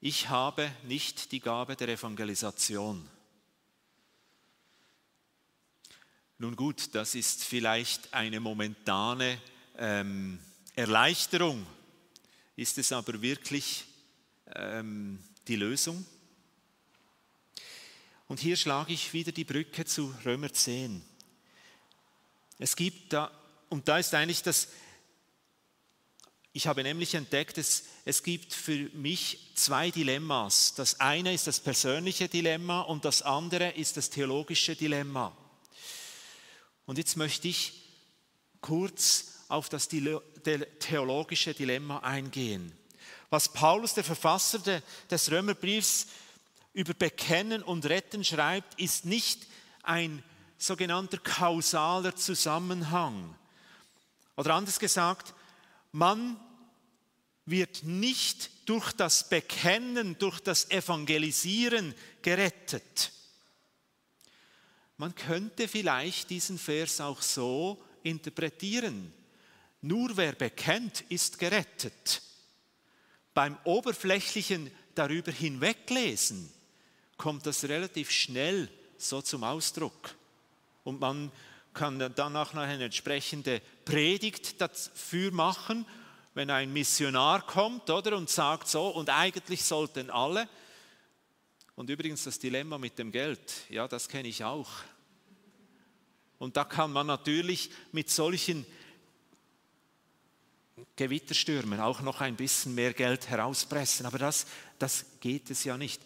ich 0.00 0.28
habe 0.28 0.72
nicht 0.84 1.30
die 1.30 1.40
Gabe 1.40 1.76
der 1.76 1.88
Evangelisation. 1.88 3.08
Nun 6.42 6.56
gut, 6.56 6.92
das 6.96 7.14
ist 7.14 7.44
vielleicht 7.44 8.12
eine 8.12 8.40
momentane 8.40 9.40
ähm, 9.78 10.40
Erleichterung. 10.74 11.64
Ist 12.56 12.78
es 12.78 12.90
aber 12.90 13.22
wirklich 13.22 13.84
ähm, 14.56 15.22
die 15.46 15.54
Lösung? 15.54 16.04
Und 18.26 18.40
hier 18.40 18.56
schlage 18.56 18.92
ich 18.92 19.12
wieder 19.12 19.30
die 19.30 19.44
Brücke 19.44 19.84
zu 19.84 20.12
Römer 20.24 20.52
10. 20.52 21.00
Es 22.58 22.74
gibt 22.74 23.12
da, 23.12 23.30
und 23.68 23.86
da 23.86 23.98
ist 23.98 24.12
eigentlich 24.12 24.42
das, 24.42 24.66
ich 26.52 26.66
habe 26.66 26.82
nämlich 26.82 27.14
entdeckt, 27.14 27.56
es, 27.56 27.84
es 28.04 28.20
gibt 28.20 28.52
für 28.52 28.90
mich 28.94 29.52
zwei 29.54 29.92
Dilemmas. 29.92 30.74
Das 30.74 30.98
eine 30.98 31.34
ist 31.34 31.46
das 31.46 31.60
persönliche 31.60 32.28
Dilemma 32.28 32.80
und 32.80 33.04
das 33.04 33.22
andere 33.22 33.70
ist 33.74 33.96
das 33.96 34.10
theologische 34.10 34.74
Dilemma. 34.74 35.36
Und 36.86 36.98
jetzt 36.98 37.16
möchte 37.16 37.48
ich 37.48 37.82
kurz 38.60 39.44
auf 39.48 39.68
das 39.68 39.88
theologische 39.88 41.54
Dilemma 41.54 41.98
eingehen. 41.98 42.72
Was 43.30 43.52
Paulus, 43.52 43.94
der 43.94 44.04
Verfasser 44.04 44.82
des 45.10 45.30
Römerbriefs, 45.30 46.06
über 46.74 46.94
Bekennen 46.94 47.62
und 47.62 47.84
Retten 47.86 48.24
schreibt, 48.24 48.80
ist 48.80 49.04
nicht 49.04 49.46
ein 49.82 50.22
sogenannter 50.56 51.18
kausaler 51.18 52.16
Zusammenhang. 52.16 53.34
Oder 54.36 54.54
anders 54.54 54.78
gesagt, 54.78 55.34
man 55.90 56.40
wird 57.44 57.82
nicht 57.82 58.50
durch 58.66 58.92
das 58.92 59.28
Bekennen, 59.28 60.16
durch 60.18 60.40
das 60.40 60.70
Evangelisieren 60.70 61.94
gerettet. 62.22 63.12
Man 64.96 65.14
könnte 65.14 65.68
vielleicht 65.68 66.30
diesen 66.30 66.58
Vers 66.58 67.00
auch 67.00 67.22
so 67.22 67.82
interpretieren. 68.02 69.12
Nur 69.80 70.16
wer 70.16 70.32
bekennt, 70.32 71.02
ist 71.08 71.38
gerettet. 71.38 72.22
Beim 73.34 73.56
oberflächlichen 73.64 74.70
darüber 74.94 75.32
hinweglesen 75.32 76.52
kommt 77.16 77.46
das 77.46 77.64
relativ 77.64 78.10
schnell 78.10 78.68
so 78.98 79.22
zum 79.22 79.42
Ausdruck. 79.42 80.14
Und 80.84 81.00
man 81.00 81.32
kann 81.72 81.98
danach 82.14 82.52
noch 82.52 82.62
eine 82.62 82.84
entsprechende 82.84 83.60
Predigt 83.84 84.60
dafür 84.60 85.32
machen, 85.32 85.86
wenn 86.34 86.50
ein 86.50 86.72
Missionar 86.72 87.46
kommt, 87.46 87.90
oder, 87.90 88.16
und 88.16 88.30
sagt 88.30 88.68
so, 88.68 88.88
und 88.88 89.10
eigentlich 89.10 89.64
sollten 89.64 90.10
alle. 90.10 90.48
Und 91.74 91.88
übrigens 91.88 92.24
das 92.24 92.38
Dilemma 92.38 92.78
mit 92.78 92.98
dem 92.98 93.10
Geld, 93.10 93.40
ja, 93.70 93.88
das 93.88 94.08
kenne 94.08 94.28
ich 94.28 94.44
auch. 94.44 94.70
Und 96.38 96.56
da 96.56 96.64
kann 96.64 96.92
man 96.92 97.06
natürlich 97.06 97.70
mit 97.92 98.10
solchen 98.10 98.66
Gewitterstürmen 100.96 101.80
auch 101.80 102.00
noch 102.00 102.20
ein 102.20 102.36
bisschen 102.36 102.74
mehr 102.74 102.92
Geld 102.92 103.28
herauspressen, 103.28 104.06
aber 104.06 104.18
das, 104.18 104.46
das 104.78 105.06
geht 105.20 105.50
es 105.50 105.64
ja 105.64 105.78
nicht. 105.78 106.02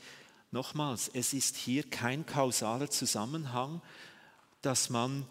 Nochmals, 0.50 1.10
es 1.12 1.32
ist 1.32 1.56
hier 1.56 1.82
kein 1.88 2.24
kausaler 2.24 2.90
Zusammenhang, 2.90 3.82
dass 4.62 4.90
man 4.90 5.26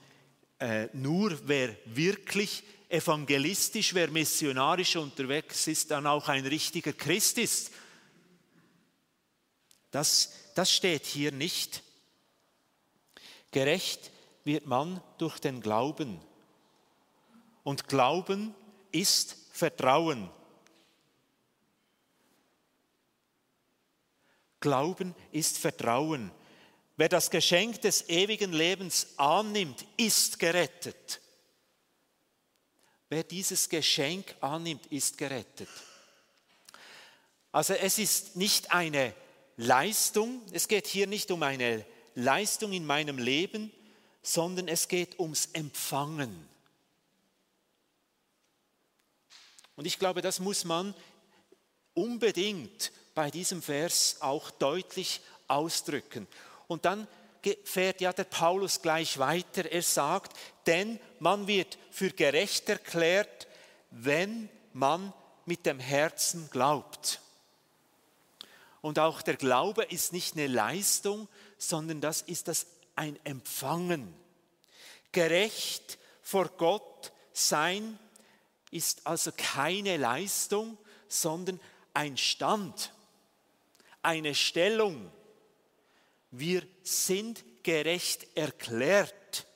äh, 0.59 0.87
nur 0.93 1.37
wer 1.47 1.75
wirklich 1.85 2.63
evangelistisch, 2.89 3.93
wer 3.93 4.09
missionarisch 4.09 4.95
unterwegs 4.95 5.67
ist, 5.67 5.91
dann 5.91 6.07
auch 6.07 6.27
ein 6.27 6.45
richtiger 6.45 6.93
Christ 6.93 7.37
ist. 7.37 7.71
Das, 9.95 10.33
das 10.55 10.73
steht 10.73 11.05
hier 11.05 11.31
nicht. 11.31 11.81
Gerecht 13.51 14.11
wird 14.43 14.65
man 14.65 15.01
durch 15.19 15.39
den 15.39 15.61
Glauben. 15.61 16.19
Und 17.63 17.87
Glauben 17.87 18.53
ist 18.91 19.37
Vertrauen. 19.53 20.29
Glauben 24.59 25.15
ist 25.31 25.59
Vertrauen. 25.59 26.29
Wer 26.97 27.07
das 27.07 27.29
Geschenk 27.29 27.79
des 27.79 28.09
ewigen 28.09 28.51
Lebens 28.51 29.13
annimmt, 29.15 29.85
ist 29.95 30.39
gerettet. 30.39 31.21
wer 33.07 33.23
dieses 33.23 33.69
Geschenk 33.69 34.35
annimmt, 34.41 34.87
ist 34.87 35.17
gerettet. 35.17 35.69
Also 37.53 37.75
es 37.75 37.97
ist 37.97 38.35
nicht 38.35 38.73
eine 38.73 39.15
Leistung, 39.57 40.41
es 40.51 40.67
geht 40.67 40.87
hier 40.87 41.07
nicht 41.07 41.31
um 41.31 41.43
eine 41.43 41.85
Leistung 42.15 42.73
in 42.73 42.85
meinem 42.85 43.17
Leben, 43.17 43.71
sondern 44.21 44.67
es 44.67 44.87
geht 44.87 45.19
ums 45.19 45.47
Empfangen. 45.53 46.49
Und 49.75 49.85
ich 49.85 49.99
glaube, 49.99 50.21
das 50.21 50.39
muss 50.39 50.63
man 50.63 50.93
unbedingt 51.93 52.91
bei 53.13 53.31
diesem 53.31 53.61
Vers 53.61 54.17
auch 54.19 54.51
deutlich 54.51 55.21
ausdrücken. 55.47 56.27
Und 56.67 56.85
dann 56.85 57.07
fährt 57.63 58.01
ja 58.01 58.11
der 58.11 58.23
Paulus 58.23 58.81
gleich 58.81 59.19
weiter. 59.19 59.71
Er 59.71 59.81
sagt, 59.81 60.35
denn 60.65 60.99
man 61.19 61.47
wird 61.47 61.77
für 61.91 62.09
gerecht 62.09 62.67
erklärt, 62.69 63.47
wenn 63.91 64.49
man 64.73 65.13
mit 65.45 65.65
dem 65.65 65.79
Herzen 65.79 66.49
glaubt. 66.49 67.21
Und 68.85 68.99
auch 68.99 69.23
der 69.23 69.35
Glaube 69.35 69.83
ist 69.85 70.13
nicht 70.13 70.35
eine 70.35 70.45
Leistung, 70.45 71.27
sondern 71.57 72.01
das 72.01 72.21
ist 72.21 72.47
das 72.47 72.67
ein 72.95 73.17
Empfangen. 73.23 74.13
Gerecht 75.11 75.97
vor 76.21 76.49
Gott 76.49 77.11
sein 77.33 77.97
ist 78.69 79.07
also 79.07 79.31
keine 79.35 79.97
Leistung, 79.97 80.77
sondern 81.07 81.59
ein 81.95 82.15
Stand, 82.15 82.93
eine 84.03 84.35
Stellung. 84.35 85.11
Wir 86.29 86.61
sind 86.83 87.43
gerecht 87.63 88.37
erklärt. 88.37 89.47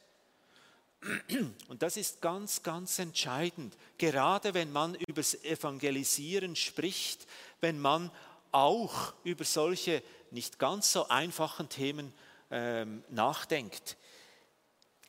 Und 1.67 1.83
das 1.83 1.97
ist 1.97 2.19
ganz, 2.19 2.63
ganz 2.63 2.97
entscheidend, 2.97 3.77
gerade 3.99 4.55
wenn 4.55 4.71
man 4.71 4.95
über 4.95 5.21
das 5.21 5.35
Evangelisieren 5.43 6.55
spricht, 6.55 7.27
wenn 7.61 7.77
man 7.77 8.09
auch 8.51 9.13
über 9.23 9.43
solche 9.43 10.03
nicht 10.31 10.59
ganz 10.59 10.91
so 10.91 11.07
einfachen 11.07 11.69
Themen 11.69 12.13
ähm, 12.51 13.03
nachdenkt. 13.09 13.97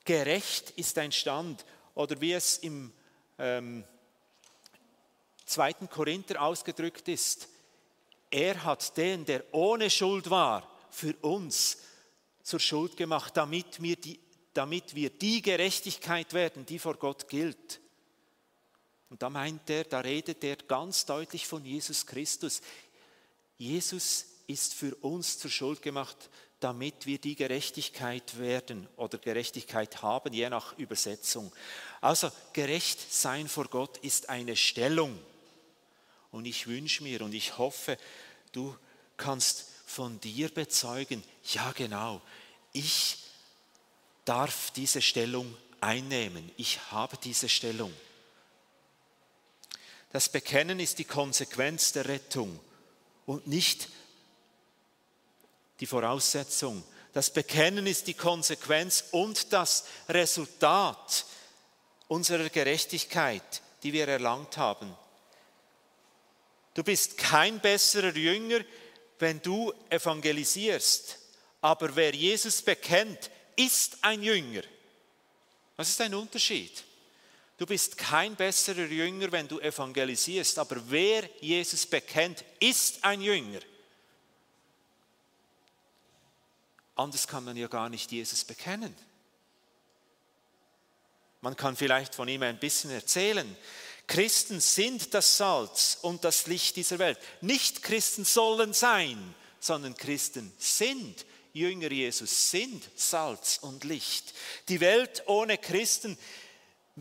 Gerecht 0.05 0.71
ist 0.71 0.99
ein 0.99 1.13
Stand 1.13 1.65
oder 1.95 2.21
wie 2.21 2.33
es 2.33 2.59
im 2.59 2.93
ähm, 3.39 3.85
2. 5.47 5.73
Korinther 5.91 6.41
ausgedrückt 6.41 7.09
ist, 7.09 7.49
er 8.31 8.63
hat 8.65 8.97
den, 8.97 9.25
der 9.25 9.43
ohne 9.53 9.91
Schuld 9.91 10.31
war, 10.31 10.71
für 10.91 11.15
uns 11.23 11.79
zur 12.43 12.61
Schuld 12.61 12.97
gemacht, 12.97 13.37
damit 13.37 13.83
wir 13.83 13.97
die, 13.97 14.21
damit 14.55 14.95
wir 14.95 15.11
die 15.11 15.43
Gerechtigkeit 15.43 16.33
werden, 16.33 16.67
die 16.67 16.79
vor 16.79 16.95
Gott 16.95 17.29
gilt. 17.29 17.81
Und 19.09 19.23
da 19.23 19.31
meint 19.31 19.69
er, 19.71 19.85
da 19.85 20.01
redet 20.01 20.45
er 20.45 20.57
ganz 20.57 21.05
deutlich 21.05 21.47
von 21.47 21.65
Jesus 21.65 22.07
Christus. 22.07 22.61
Jesus 23.61 24.25
ist 24.47 24.73
für 24.73 24.95
uns 25.03 25.39
zur 25.39 25.51
Schuld 25.51 25.83
gemacht, 25.83 26.17
damit 26.61 27.05
wir 27.05 27.19
die 27.19 27.37
Gerechtigkeit 27.37 28.39
werden 28.39 28.89
oder 28.97 29.19
Gerechtigkeit 29.19 30.01
haben, 30.01 30.33
je 30.33 30.49
nach 30.49 30.79
Übersetzung. 30.79 31.53
Also 32.01 32.33
gerecht 32.55 33.13
sein 33.13 33.49
vor 33.49 33.67
Gott 33.67 33.99
ist 33.99 34.31
eine 34.31 34.57
Stellung. 34.57 35.19
Und 36.33 36.47
ich 36.47 36.69
wünsche 36.69 37.03
mir 37.03 37.21
und 37.21 37.35
ich 37.35 37.59
hoffe, 37.59 37.99
du 38.53 38.75
kannst 39.19 39.67
von 39.85 40.19
dir 40.21 40.49
bezeugen, 40.49 41.23
ja 41.53 41.73
genau, 41.73 42.23
ich 42.73 43.19
darf 44.25 44.71
diese 44.71 45.03
Stellung 45.03 45.55
einnehmen. 45.83 46.51
Ich 46.57 46.81
habe 46.93 47.19
diese 47.19 47.51
Stellung. 47.51 47.93
Das 50.13 50.31
Bekennen 50.31 50.81
ist 50.81 50.99
die 50.99 51.05
Konsequenz 51.05 51.93
der 51.93 52.09
Rettung 52.09 52.59
und 53.31 53.47
nicht 53.47 53.89
die 55.79 55.87
Voraussetzung. 55.87 56.83
Das 57.13 57.31
Bekennen 57.31 57.87
ist 57.87 58.09
die 58.09 58.15
Konsequenz 58.15 59.05
und 59.13 59.53
das 59.53 59.85
Resultat 60.09 61.25
unserer 62.09 62.49
Gerechtigkeit, 62.49 63.63
die 63.85 63.93
wir 63.93 64.09
erlangt 64.09 64.57
haben. 64.57 64.93
Du 66.75 66.83
bist 66.83 67.19
kein 67.19 67.61
besserer 67.61 68.17
Jünger, 68.17 68.65
wenn 69.21 69.41
du 69.41 69.73
evangelisierst, 69.91 71.17
aber 71.61 71.95
wer 71.95 72.13
Jesus 72.13 72.61
bekennt, 72.63 73.31
ist 73.55 73.99
ein 74.01 74.25
Jünger. 74.25 74.63
Was 75.77 75.91
ist 75.91 76.01
ein 76.01 76.15
Unterschied? 76.17 76.83
Du 77.61 77.67
bist 77.67 77.99
kein 77.99 78.37
besserer 78.37 78.87
Jünger, 78.87 79.31
wenn 79.33 79.47
du 79.47 79.61
evangelisierst, 79.61 80.59
aber 80.59 80.81
wer 80.89 81.29
Jesus 81.43 81.85
bekennt, 81.85 82.43
ist 82.59 83.05
ein 83.05 83.21
Jünger. 83.21 83.61
Anders 86.97 87.29
kann 87.29 87.45
man 87.45 87.59
ja 87.59 87.69
gar 87.69 87.91
nicht 87.91 88.11
Jesus 88.13 88.47
bekennen. 88.47 88.97
Man 91.43 91.55
kann 91.55 91.77
vielleicht 91.77 92.15
von 92.15 92.29
ihm 92.29 92.43
ein 92.45 92.59
bisschen 92.59 92.93
erzählen. 92.93 93.55
Christen 94.07 94.59
sind 94.61 95.13
das 95.13 95.37
Salz 95.37 95.99
und 96.01 96.25
das 96.25 96.47
Licht 96.47 96.77
dieser 96.77 96.99
Welt. 96.99 97.19
Nicht 97.43 97.83
Christen 97.83 98.25
sollen 98.25 98.73
sein, 98.73 99.35
sondern 99.59 99.95
Christen 99.95 100.51
sind. 100.57 101.27
Jünger 101.53 101.91
Jesus 101.91 102.53
sind 102.53 102.89
Salz 102.95 103.59
und 103.61 103.85
Licht. 103.85 104.33
Die 104.69 104.81
Welt 104.81 105.25
ohne 105.27 105.59
Christen 105.59 106.17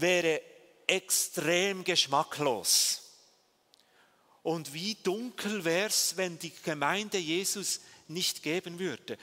wäre 0.01 0.41
extrem 0.87 1.83
geschmacklos. 1.83 3.01
Und 4.43 4.73
wie 4.73 4.95
dunkel 4.95 5.63
wäre 5.65 5.87
es, 5.87 6.17
wenn 6.17 6.39
die 6.39 6.53
Gemeinde 6.63 7.17
Jesus 7.17 7.81
nicht 8.07 8.41
geben 8.41 8.79
würde. 8.79 9.17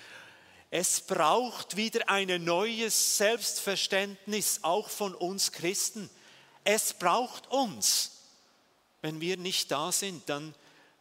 Es 0.70 1.00
braucht 1.00 1.76
wieder 1.76 2.08
ein 2.08 2.44
neues 2.44 3.18
Selbstverständnis, 3.18 4.60
auch 4.62 4.88
von 4.88 5.14
uns 5.14 5.52
Christen. 5.52 6.10
Es 6.64 6.92
braucht 6.92 7.50
uns. 7.50 8.12
Wenn 9.00 9.20
wir 9.20 9.36
nicht 9.36 9.70
da 9.70 9.92
sind, 9.92 10.28
dann, 10.28 10.54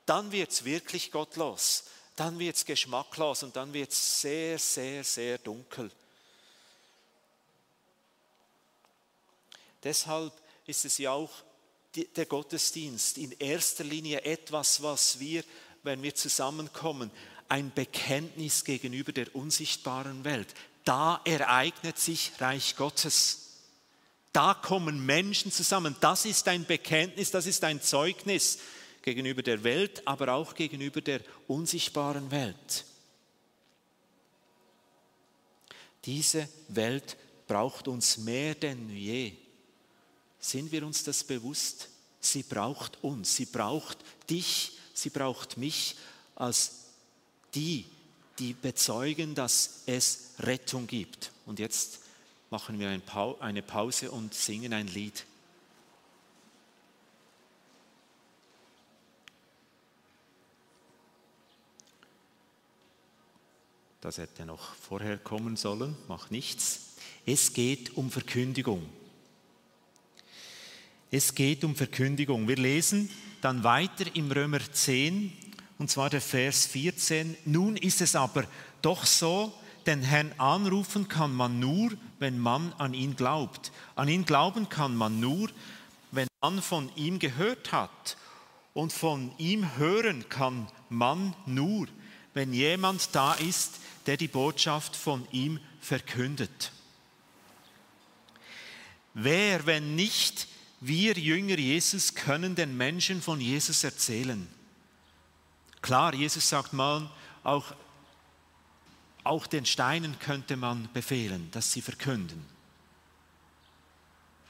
dann 0.05 0.31
wird 0.31 0.51
es 0.51 0.65
wirklich 0.65 1.11
gottlos, 1.11 1.85
dann 2.15 2.39
wird 2.39 2.55
es 2.55 2.65
geschmacklos 2.65 3.43
und 3.43 3.55
dann 3.55 3.73
wird 3.73 3.91
es 3.91 4.21
sehr, 4.21 4.59
sehr, 4.59 5.03
sehr 5.03 5.38
dunkel. 5.39 5.91
Deshalb 9.86 10.34
ist 10.65 10.84
es 10.84 10.98
ja 10.98 11.12
auch 11.12 11.32
der 11.95 12.26
Gottesdienst 12.26 13.17
in 13.17 13.32
erster 13.34 13.86
Linie 13.86 14.24
etwas, 14.24 14.82
was 14.84 15.19
wir, 15.19 15.43
wenn 15.84 16.04
wir 16.04 16.13
zusammenkommen, 16.13 17.10
ein 17.48 17.71
Bekenntnis 17.74 18.65
gegenüber 18.65 19.13
der 19.13 19.34
unsichtbaren 19.36 20.26
Welt. 20.26 20.54
Da 20.84 21.21
ereignet 21.24 22.00
sich 22.00 22.32
Reich 22.39 22.76
Gottes. 22.76 23.62
Da 24.34 24.56
kommen 24.56 25.06
Menschen 25.06 25.52
zusammen. 25.52 25.95
Das 26.02 26.26
ist 26.26 26.48
ein 26.48 26.65
Bekenntnis, 26.65 27.32
das 27.32 27.45
ist 27.45 27.63
ein 27.63 27.82
Zeugnis 27.82 28.60
gegenüber 29.04 29.43
der 29.43 29.63
Welt, 29.63 30.06
aber 30.06 30.34
auch 30.34 30.56
gegenüber 30.56 31.00
der 31.00 31.21
unsichtbaren 31.48 32.32
Welt. 32.32 32.86
Diese 36.04 36.50
Welt 36.69 37.15
braucht 37.48 37.88
uns 37.88 38.17
mehr 38.17 38.56
denn 38.56 38.89
je. 38.89 39.44
Sind 40.45 40.71
wir 40.71 40.86
uns 40.86 41.03
das 41.03 41.23
bewusst? 41.23 41.89
Sie 42.19 42.43
braucht 42.43 43.03
uns, 43.03 43.36
sie 43.36 43.47
braucht 43.47 43.97
dich, 44.29 44.73
sie 44.93 45.10
braucht 45.10 45.58
mich 45.58 45.95
als 46.36 46.84
die, 47.55 47.88
die 48.38 48.53
bezeugen, 48.53 49.34
dass 49.34 49.81
es 49.88 50.34
Rettung 50.38 50.86
gibt. 50.86 51.31
Und 51.47 51.58
jetzt 51.58 51.97
machen 52.51 52.77
wir 52.79 52.89
eine 53.39 53.62
Pause 53.63 54.12
und 54.12 54.36
singen 54.36 54.71
ein 54.73 54.86
Lied. 54.86 55.25
Das 63.99 64.19
hätte 64.19 64.45
noch 64.45 64.75
vorher 64.75 65.17
kommen 65.17 65.58
sollen, 65.58 65.97
macht 66.08 66.29
nichts. 66.29 66.81
Es 67.25 67.53
geht 67.53 67.97
um 67.97 68.12
Verkündigung. 68.12 68.88
Es 71.17 71.34
geht 71.34 71.63
um 71.63 71.78
Verkündigung. 71.78 72.45
Wir 72.49 72.58
lesen 72.58 73.10
dann 73.39 73.63
weiter 73.63 74.04
im 74.15 74.30
Römer 74.30 74.60
10, 74.60 75.32
und 75.78 75.89
zwar 75.89 76.10
der 76.10 76.19
Vers 76.19 76.65
14. 76.65 77.38
Nun 77.45 77.78
ist 77.78 78.01
es 78.01 78.17
aber 78.17 78.43
doch 78.82 79.06
so, 79.06 79.54
den 79.86 80.01
Herrn 80.01 80.34
anrufen 80.38 81.08
kann 81.08 81.34
man 81.34 81.58
nur, 81.58 81.93
wenn 82.19 82.38
man 82.38 82.73
an 82.73 82.93
ihn 82.93 83.15
glaubt. 83.15 83.71
An 83.95 84.10
ihn 84.10 84.25
glauben 84.25 84.67
kann 84.67 84.93
man 84.93 85.21
nur, 85.21 85.49
wenn 86.12 86.28
man 86.41 86.62
von 86.62 86.91
ihm 86.97 87.17
gehört 87.17 87.71
hat. 87.71 88.17
Und 88.73 88.91
von 88.91 89.32
ihm 89.38 89.78
hören 89.78 90.28
kann 90.28 90.67
man 90.89 91.34
nur, 91.45 91.88
wenn 92.34 92.51
jemand 92.51 93.15
da 93.15 93.36
ist, 93.36 93.75
der 94.06 94.17
die 94.17 94.28
Botschaft 94.28 94.97
von 94.97 95.25
ihm 95.32 95.62
verkündet. 95.80 96.73
Wer, 99.13 99.65
wenn 99.65 99.95
nicht 99.95 100.49
wir 100.81 101.13
Jünger 101.13 101.57
Jesus 101.57 102.13
können 102.13 102.55
den 102.55 102.75
Menschen 102.75 103.21
von 103.21 103.39
Jesus 103.39 103.83
erzählen. 103.83 104.47
Klar, 105.81 106.13
Jesus 106.13 106.49
sagt 106.49 106.73
mal, 106.73 107.09
auch, 107.43 107.73
auch 109.23 109.47
den 109.47 109.65
Steinen 109.65 110.17
könnte 110.19 110.57
man 110.57 110.89
befehlen, 110.93 111.49
dass 111.51 111.71
sie 111.71 111.81
verkünden. 111.81 112.45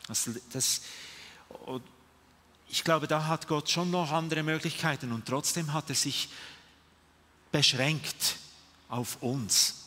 Also 0.07 0.31
das, 0.51 0.81
ich 2.69 2.83
glaube, 2.83 3.07
da 3.07 3.25
hat 3.27 3.47
Gott 3.47 3.69
schon 3.69 3.91
noch 3.91 4.11
andere 4.11 4.43
Möglichkeiten 4.43 5.11
und 5.11 5.25
trotzdem 5.25 5.73
hat 5.73 5.89
er 5.89 5.95
sich 5.95 6.29
beschränkt 7.51 8.38
auf 8.89 9.21
uns. 9.21 9.85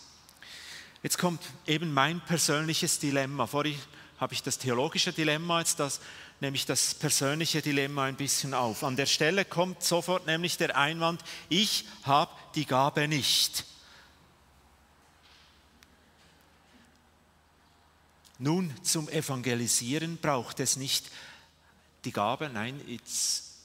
Jetzt 1.02 1.18
kommt 1.18 1.42
eben 1.66 1.92
mein 1.94 2.20
persönliches 2.20 2.98
Dilemma. 2.98 3.46
Vorhin 3.46 3.78
habe 4.18 4.34
ich 4.34 4.42
das 4.42 4.58
theologische 4.58 5.12
Dilemma, 5.12 5.60
jetzt 5.60 5.78
das, 5.78 6.00
nämlich 6.40 6.66
das 6.66 6.94
persönliche 6.94 7.62
Dilemma 7.62 8.04
ein 8.04 8.16
bisschen 8.16 8.54
auf. 8.54 8.84
An 8.84 8.96
der 8.96 9.06
Stelle 9.06 9.44
kommt 9.44 9.82
sofort 9.82 10.26
nämlich 10.26 10.56
der 10.56 10.76
Einwand, 10.76 11.22
ich 11.48 11.84
habe 12.04 12.32
die 12.54 12.64
Gabe 12.64 13.08
nicht. 13.08 13.64
Nun, 18.38 18.72
zum 18.84 19.08
Evangelisieren 19.08 20.16
braucht 20.18 20.60
es 20.60 20.76
nicht 20.76 21.10
die 22.04 22.12
Gabe, 22.12 22.48
nein, 22.48 22.80
jetzt, 22.86 23.56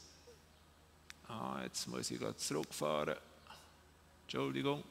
ah, 1.27 1.61
jetzt 1.63 1.87
muss 1.87 2.09
ich 2.09 2.19
gerade 2.19 2.37
zurückfahren. 2.37 3.15
Entschuldigung. 4.23 4.83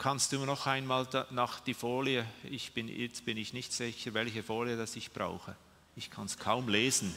Kannst 0.00 0.32
du 0.32 0.46
noch 0.46 0.66
einmal 0.66 1.06
nach 1.28 1.60
die 1.60 1.74
Folie, 1.74 2.26
ich 2.44 2.72
bin, 2.72 2.88
jetzt 2.88 3.26
bin 3.26 3.36
ich 3.36 3.52
nicht 3.52 3.70
sicher, 3.70 4.14
welche 4.14 4.42
Folie 4.42 4.78
das 4.78 4.96
ich 4.96 5.12
brauche. 5.12 5.54
Ich 5.94 6.10
kann 6.10 6.24
es 6.24 6.38
kaum 6.38 6.70
lesen. 6.70 7.14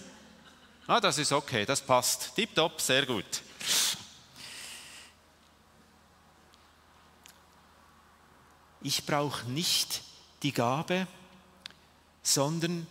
Ah, 0.86 1.00
das 1.00 1.18
ist 1.18 1.32
okay, 1.32 1.66
das 1.66 1.80
passt. 1.80 2.36
Tipptopp, 2.36 2.82
sehr 2.82 3.06
gut. 3.06 3.24
Ich 8.82 9.06
brauche 9.06 9.50
nicht 9.50 10.02
die 10.42 10.52
Gabe, 10.52 11.08
sondern 12.22 12.86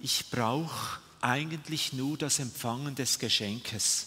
ich 0.00 0.30
brauche 0.30 0.98
eigentlich 1.20 1.92
nur 1.92 2.16
das 2.16 2.38
Empfangen 2.38 2.94
des 2.94 3.18
Geschenkes. 3.18 4.06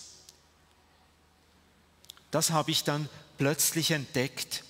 Das 2.32 2.50
habe 2.50 2.72
ich 2.72 2.84
dann 2.84 3.08
plötzlich 3.38 3.92
entdeckt. 3.92 4.64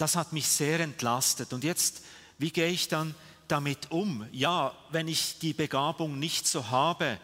Das 0.00 0.16
hat 0.16 0.32
mich 0.32 0.48
sehr 0.48 0.80
entlastet. 0.80 1.52
Und 1.52 1.62
jetzt, 1.62 2.00
wie 2.38 2.50
gehe 2.50 2.68
ich 2.68 2.88
dann 2.88 3.14
damit 3.48 3.90
um? 3.90 4.26
Ja, 4.32 4.74
wenn 4.88 5.08
ich 5.08 5.38
die 5.40 5.52
Begabung 5.52 6.18
nicht 6.18 6.46
so 6.46 6.70
habe, 6.70 7.18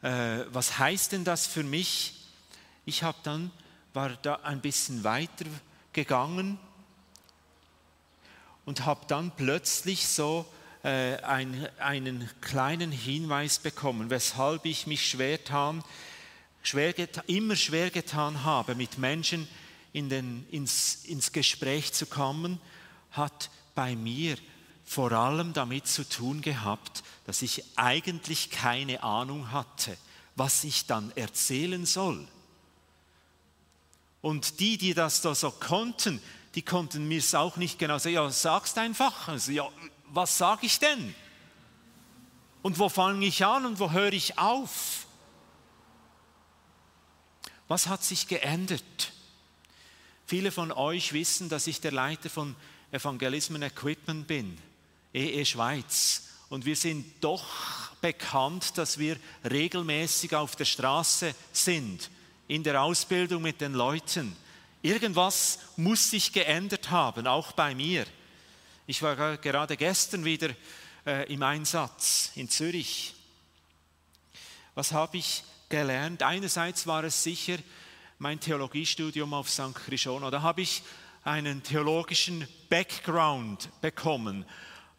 äh, 0.00 0.38
was 0.48 0.78
heißt 0.78 1.12
denn 1.12 1.24
das 1.24 1.46
für 1.46 1.62
mich? 1.62 2.14
Ich 2.86 3.02
habe 3.02 3.18
dann, 3.22 3.50
war 3.92 4.16
da 4.22 4.36
ein 4.36 4.62
bisschen 4.62 5.04
weiter 5.04 5.44
gegangen 5.92 6.58
und 8.64 8.86
habe 8.86 9.04
dann 9.06 9.30
plötzlich 9.36 10.06
so 10.06 10.46
äh, 10.82 11.16
ein, 11.16 11.68
einen 11.78 12.30
kleinen 12.40 12.92
Hinweis 12.92 13.58
bekommen, 13.58 14.08
weshalb 14.08 14.64
ich 14.64 14.86
mich 14.86 15.06
schwer 15.06 15.36
getan, 15.36 15.84
schwer 16.62 16.94
immer 17.26 17.56
schwer 17.56 17.90
getan 17.90 18.42
habe, 18.42 18.74
mit 18.74 18.96
Menschen 18.96 19.46
in 19.92 20.08
den, 20.08 20.46
ins, 20.50 21.04
ins 21.04 21.32
Gespräch 21.32 21.92
zu 21.92 22.06
kommen, 22.06 22.60
hat 23.10 23.50
bei 23.74 23.96
mir 23.96 24.36
vor 24.84 25.12
allem 25.12 25.52
damit 25.52 25.86
zu 25.86 26.08
tun 26.08 26.42
gehabt, 26.42 27.02
dass 27.24 27.42
ich 27.42 27.64
eigentlich 27.76 28.50
keine 28.50 29.02
Ahnung 29.02 29.52
hatte, 29.52 29.96
was 30.34 30.64
ich 30.64 30.86
dann 30.86 31.12
erzählen 31.16 31.86
soll. 31.86 32.26
Und 34.20 34.60
die, 34.60 34.78
die 34.78 34.94
das 34.94 35.22
da 35.22 35.34
so 35.34 35.50
konnten, 35.50 36.20
die 36.54 36.62
konnten 36.62 37.06
mir 37.06 37.18
es 37.18 37.34
auch 37.34 37.56
nicht 37.56 37.78
genau 37.78 37.98
sagen. 37.98 38.14
Ja, 38.14 38.30
sagst 38.30 38.76
einfach. 38.78 39.28
Also, 39.28 39.52
ja, 39.52 39.68
was 40.06 40.36
sage 40.36 40.66
ich 40.66 40.78
denn? 40.78 41.14
Und 42.62 42.78
wo 42.78 42.88
fange 42.88 43.24
ich 43.24 43.44
an 43.44 43.64
und 43.64 43.78
wo 43.78 43.90
höre 43.90 44.12
ich 44.12 44.38
auf? 44.38 45.06
Was 47.68 47.86
hat 47.86 48.02
sich 48.02 48.26
geändert? 48.26 49.12
Viele 50.30 50.52
von 50.52 50.70
euch 50.70 51.12
wissen, 51.12 51.48
dass 51.48 51.66
ich 51.66 51.80
der 51.80 51.90
Leiter 51.90 52.30
von 52.30 52.54
Evangelismen 52.92 53.62
Equipment 53.62 54.28
bin, 54.28 54.56
EE 55.12 55.44
Schweiz. 55.44 56.28
Und 56.48 56.64
wir 56.64 56.76
sind 56.76 57.04
doch 57.20 57.44
bekannt, 58.00 58.78
dass 58.78 58.96
wir 58.96 59.16
regelmäßig 59.50 60.36
auf 60.36 60.54
der 60.54 60.66
Straße 60.66 61.34
sind, 61.52 62.10
in 62.46 62.62
der 62.62 62.80
Ausbildung 62.80 63.42
mit 63.42 63.60
den 63.60 63.72
Leuten. 63.72 64.36
Irgendwas 64.82 65.58
muss 65.76 66.10
sich 66.10 66.32
geändert 66.32 66.92
haben, 66.92 67.26
auch 67.26 67.50
bei 67.50 67.74
mir. 67.74 68.06
Ich 68.86 69.02
war 69.02 69.36
gerade 69.36 69.76
gestern 69.76 70.24
wieder 70.24 70.50
äh, 71.06 71.24
im 71.32 71.42
Einsatz 71.42 72.30
in 72.36 72.48
Zürich. 72.48 73.16
Was 74.76 74.92
habe 74.92 75.16
ich 75.16 75.42
gelernt. 75.70 76.22
Einerseits 76.22 76.86
war 76.86 77.04
es 77.04 77.22
sicher 77.22 77.56
mein 78.20 78.38
Theologiestudium 78.38 79.32
auf 79.32 79.48
St. 79.48 79.74
Christiana. 79.74 80.30
Da 80.30 80.42
habe 80.42 80.60
ich 80.60 80.82
einen 81.24 81.62
theologischen 81.62 82.46
Background 82.68 83.70
bekommen. 83.80 84.44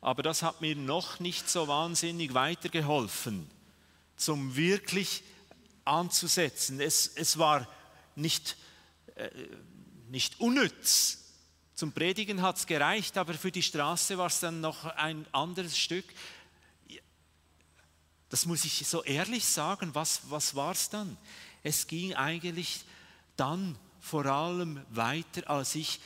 Aber 0.02 0.24
das 0.24 0.42
hat 0.42 0.60
mir 0.60 0.76
noch 0.76 1.20
nicht 1.20 1.48
so 1.48 1.68
wahnsinnig 1.68 2.34
weitergeholfen, 2.34 3.48
zum 4.18 4.56
wirklich 4.56 5.22
anzusetzen. 5.86 6.82
Es, 6.82 7.12
es 7.14 7.38
war 7.38 7.68
nicht, 8.16 8.58
äh, 9.14 9.30
nicht 10.10 10.40
unnütz. 10.40 11.20
Zum 11.76 11.92
Predigen 11.92 12.42
hat 12.42 12.58
es 12.58 12.66
gereicht, 12.66 13.20
aber 13.20 13.36
für 13.36 13.52
die 13.52 13.62
Straße 13.62 14.18
war 14.18 14.28
es 14.28 14.40
dann 14.40 14.62
noch 14.62 14.86
ein 14.86 15.28
anderes 15.32 15.78
Stück. 15.78 16.06
Das 18.30 18.48
muss 18.48 18.66
ich 18.66 18.88
so 18.88 19.04
ehrlich 19.04 19.46
sagen. 19.46 19.94
Was, 19.94 20.22
was 20.32 20.56
war 20.56 20.72
es 20.72 20.90
dann? 20.90 21.18
Es 21.62 21.86
ging 21.86 22.16
eigentlich 22.16 22.84
dann 23.38 23.78
vor 24.00 24.26
allem 24.26 24.82
weiter, 24.90 25.50
als 25.50 25.76
ich 25.76 26.00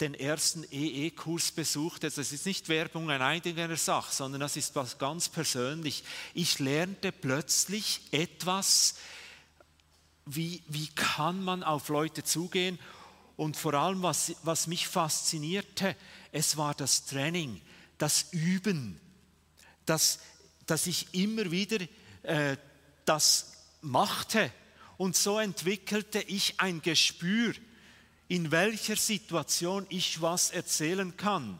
den 0.00 0.14
ersten 0.14 0.64
EE-Kurs 0.70 1.52
besuchte. 1.52 2.08
Das 2.08 2.32
ist 2.32 2.46
nicht 2.46 2.68
Werbung 2.68 3.10
an 3.10 3.20
eigener 3.20 3.76
Sache, 3.76 4.14
sondern 4.14 4.40
das 4.40 4.56
ist 4.56 4.76
was 4.76 4.98
ganz 4.98 5.28
persönlich. 5.28 6.04
Ich 6.34 6.58
lernte 6.58 7.10
plötzlich 7.10 8.02
etwas, 8.12 8.94
wie, 10.24 10.62
wie 10.68 10.88
kann 10.88 11.42
man 11.42 11.62
auf 11.62 11.88
Leute 11.88 12.22
zugehen. 12.22 12.78
Und 13.36 13.56
vor 13.56 13.74
allem, 13.74 14.02
was, 14.02 14.34
was 14.42 14.66
mich 14.66 14.86
faszinierte, 14.86 15.96
es 16.32 16.56
war 16.56 16.74
das 16.74 17.06
Training, 17.06 17.60
das 17.98 18.26
Üben, 18.32 19.00
das 19.86 20.20
dass 20.68 20.86
ich 20.86 21.12
immer 21.14 21.50
wieder 21.50 21.84
äh, 22.22 22.56
das 23.04 23.52
machte. 23.80 24.52
Und 24.98 25.16
so 25.16 25.38
entwickelte 25.38 26.20
ich 26.20 26.60
ein 26.60 26.82
Gespür, 26.82 27.54
in 28.26 28.50
welcher 28.50 28.96
Situation 28.96 29.86
ich 29.88 30.20
was 30.20 30.50
erzählen 30.50 31.16
kann. 31.16 31.58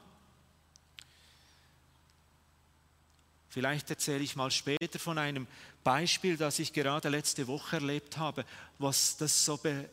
Vielleicht 3.49 3.89
erzähle 3.89 4.23
ich 4.25 4.37
mal 4.37 4.51
später 4.51 4.99
von 4.99 5.17
einem 5.17 5.47
Beispiel, 5.83 6.37
das 6.37 6.59
ich 6.59 6.73
gerade 6.73 7.09
letzte 7.09 7.47
Woche 7.47 7.77
erlebt 7.77 8.19
habe, 8.19 8.45
was 8.79 9.17
das 9.17 9.45
so 9.45 9.57
be, 9.57 9.89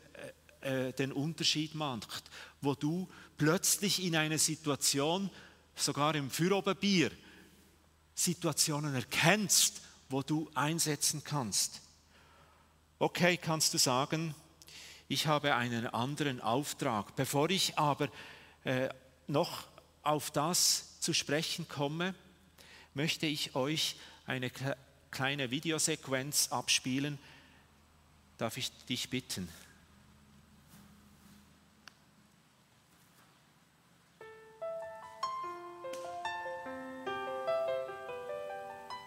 äh, 0.62 0.90
äh 0.90 0.94
den 0.94 1.14
Unterschied 1.14 1.74
macht, 1.76 2.24
wo 2.62 2.74
du 2.74 3.08
plötzlich 3.38 4.04
in 4.04 4.16
einer 4.16 4.40
Situation, 4.40 5.30
sogar 5.76 6.16
im 6.16 6.30
Füroberbier, 6.30 7.12
Situationen 8.16 8.96
erkennst, 8.96 9.82
wo 10.10 10.22
du 10.22 10.50
einsetzen 10.54 11.24
kannst. 11.24 11.85
Okay, 12.98 13.36
kannst 13.36 13.74
du 13.74 13.78
sagen, 13.78 14.34
ich 15.10 15.28
habe 15.28 15.56
einen 15.56 15.86
anderen 15.88 16.40
Auftrag. 16.40 17.14
Bevor 17.18 17.50
ich 17.50 17.78
aber 17.78 18.08
äh, 18.64 18.88
noch 19.28 19.68
auf 20.02 20.32
das 20.32 20.98
zu 21.02 21.12
sprechen 21.12 21.68
komme, 21.68 22.16
möchte 22.94 23.26
ich 23.26 23.54
euch 23.54 23.98
eine 24.26 24.50
kleine 25.12 25.52
Videosequenz 25.52 26.54
abspielen. 26.54 27.20
Darf 28.38 28.56
ich 28.56 28.72
dich 28.86 29.10
bitten? 29.10 29.50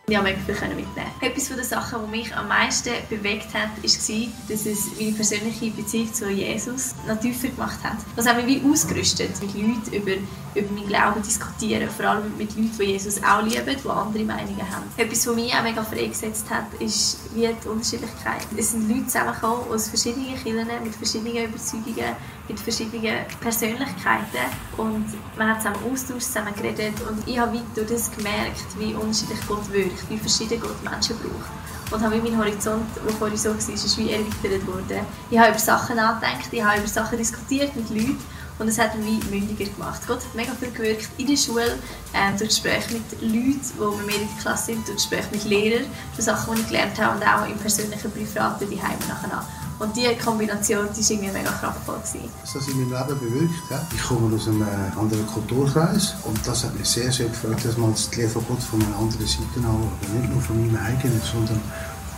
Ja, 0.08 0.22
mega 0.22 0.38
viel 0.46 0.54
mitnehmen. 0.68 1.10
Etwas 1.20 1.48
von 1.48 1.56
den 1.58 1.66
Sachen, 1.66 1.98
die 2.06 2.18
mich 2.18 2.34
am 2.34 2.48
meisten 2.48 2.92
bewegt 3.10 3.52
hat, 3.52 3.68
war, 3.76 4.28
dass 4.48 4.66
es 4.66 4.86
meine 4.98 5.12
persönliche 5.12 5.70
Beziehung 5.70 6.14
zu 6.14 6.30
Jesus 6.30 6.94
noch 7.06 7.20
tiefer 7.20 7.48
gemacht 7.48 7.78
hat. 7.82 7.98
Das 8.16 8.26
hat 8.26 8.42
mich 8.42 8.46
wie 8.46 8.70
ausgerüstet, 8.70 9.30
mit 9.42 9.54
Leuten 9.54 9.92
über, 9.92 10.12
über 10.54 10.72
meinen 10.72 10.88
Glauben 10.88 11.22
diskutieren, 11.22 11.90
vor 11.90 12.06
allem 12.06 12.36
mit 12.38 12.56
Leuten, 12.56 12.72
die 12.78 12.84
Jesus 12.84 13.22
auch 13.22 13.42
lieben, 13.42 13.66
die 13.66 13.88
andere 13.88 14.24
Meinungen 14.24 14.70
haben. 14.70 14.84
Etwas, 14.96 15.26
was 15.26 15.34
mich 15.34 15.54
auch 15.54 15.62
mega 15.62 15.82
freigesetzt 15.82 16.48
hat, 16.48 16.64
ist 16.80 17.18
wie 17.34 17.46
die 17.46 17.68
Unterschiedlichkeit. 17.68 18.46
Es 18.56 18.70
sind 18.70 18.88
Leute 18.88 19.06
zusammengekommen 19.06 19.70
aus 19.70 19.88
verschiedenen 19.88 20.34
Kirchen, 20.42 20.66
mit 20.84 20.94
verschiedenen 20.94 21.44
Überzeugungen, 21.44 22.16
mit 22.48 22.60
verschiedenen 22.60 23.26
Persönlichkeiten 23.40 24.48
und 24.76 25.04
man 25.36 25.48
hat 25.48 25.62
zusammen 25.62 25.92
austauscht, 25.92 26.26
zusammen 26.26 26.54
geredet 26.54 26.94
und 27.08 27.26
ich 27.28 27.38
habe 27.38 27.60
durch 27.74 27.88
das 27.88 28.10
gemerkt, 28.10 28.66
wie 28.78 28.94
unterschiedlich 28.94 29.38
Gott 29.46 29.70
wirkt, 29.72 29.97
wie 30.08 30.18
verschieden 30.18 30.60
Gott 30.60 30.82
Menschen 30.82 31.16
braucht 31.18 31.50
und 31.90 32.02
habe 32.02 32.16
mein 32.16 32.36
Horizont, 32.36 32.86
der 32.96 33.14
vorhin 33.14 33.36
so 33.36 33.50
war, 33.50 33.56
ist 33.56 33.98
wie 33.98 34.10
erweitert 34.10 34.66
worden. 34.66 35.06
Ich 35.30 35.38
habe 35.38 35.50
über 35.50 35.58
Sachen 35.58 35.96
nachgedacht, 35.96 36.48
ich 36.52 36.62
habe 36.62 36.78
über 36.78 36.88
Sachen 36.88 37.18
diskutiert 37.18 37.74
mit 37.76 37.88
Leuten 37.90 38.18
und 38.58 38.68
es 38.68 38.78
hat 38.78 38.96
mich 38.98 39.24
mündiger 39.30 39.70
gemacht. 39.70 40.02
Gott 40.06 40.18
hat 40.18 40.34
mega 40.34 40.52
viel 40.54 40.70
gewirkt 40.70 41.08
in 41.16 41.26
der 41.26 41.36
Schule, 41.36 41.78
ähm, 42.12 42.36
durch 42.36 42.50
Gespräche 42.50 42.94
mit 42.94 43.22
Leuten, 43.22 43.60
die 43.60 43.96
mit 43.96 44.06
mir 44.06 44.14
in 44.16 44.28
der 44.28 44.42
Klasse 44.42 44.66
sind, 44.66 44.86
durch 44.86 44.96
Gespräche 44.96 45.28
mit 45.30 45.44
Lehrern, 45.44 45.86
durch 46.14 46.24
Sachen, 46.24 46.54
die 46.54 46.60
ich 46.60 46.66
gelernt 46.66 46.98
habe 47.00 47.16
und 47.16 47.26
auch 47.26 47.48
im 47.48 47.58
persönlichen 47.58 48.10
Privaten 48.10 48.68
die 48.68 48.82
Heime 48.82 48.98
nachher 49.08 49.44
und 49.78 49.96
diese 49.96 50.14
Kombination 50.16 50.88
die 50.96 51.02
war 51.02 51.10
irgendwie 51.10 51.32
mega 51.32 51.50
kraftvoll. 51.50 51.98
Gewesen. 51.98 52.30
Was 52.52 52.68
in 52.68 52.90
meinem 52.90 53.08
Leben 53.08 53.20
bewirkt 53.20 53.70
hat, 53.70 53.86
ich 53.94 54.02
komme 54.02 54.34
aus 54.34 54.48
einem 54.48 54.62
anderen 54.96 55.26
Kulturkreis 55.26 56.14
und 56.24 56.38
das 56.46 56.64
hat 56.64 56.78
mich 56.78 56.88
sehr, 56.88 57.10
sehr 57.12 57.28
gefreut, 57.28 57.64
dass 57.64 57.76
man 57.76 57.92
das 57.92 58.14
Lehre 58.14 58.28
von 58.30 58.42
einer 58.82 58.96
anderen 58.96 59.26
Seite 59.26 59.58
an, 59.58 59.88
nicht 60.20 60.32
nur 60.32 60.42
von 60.42 60.60
meinem 60.60 60.76
eigenen, 60.84 61.20
sondern 61.20 61.60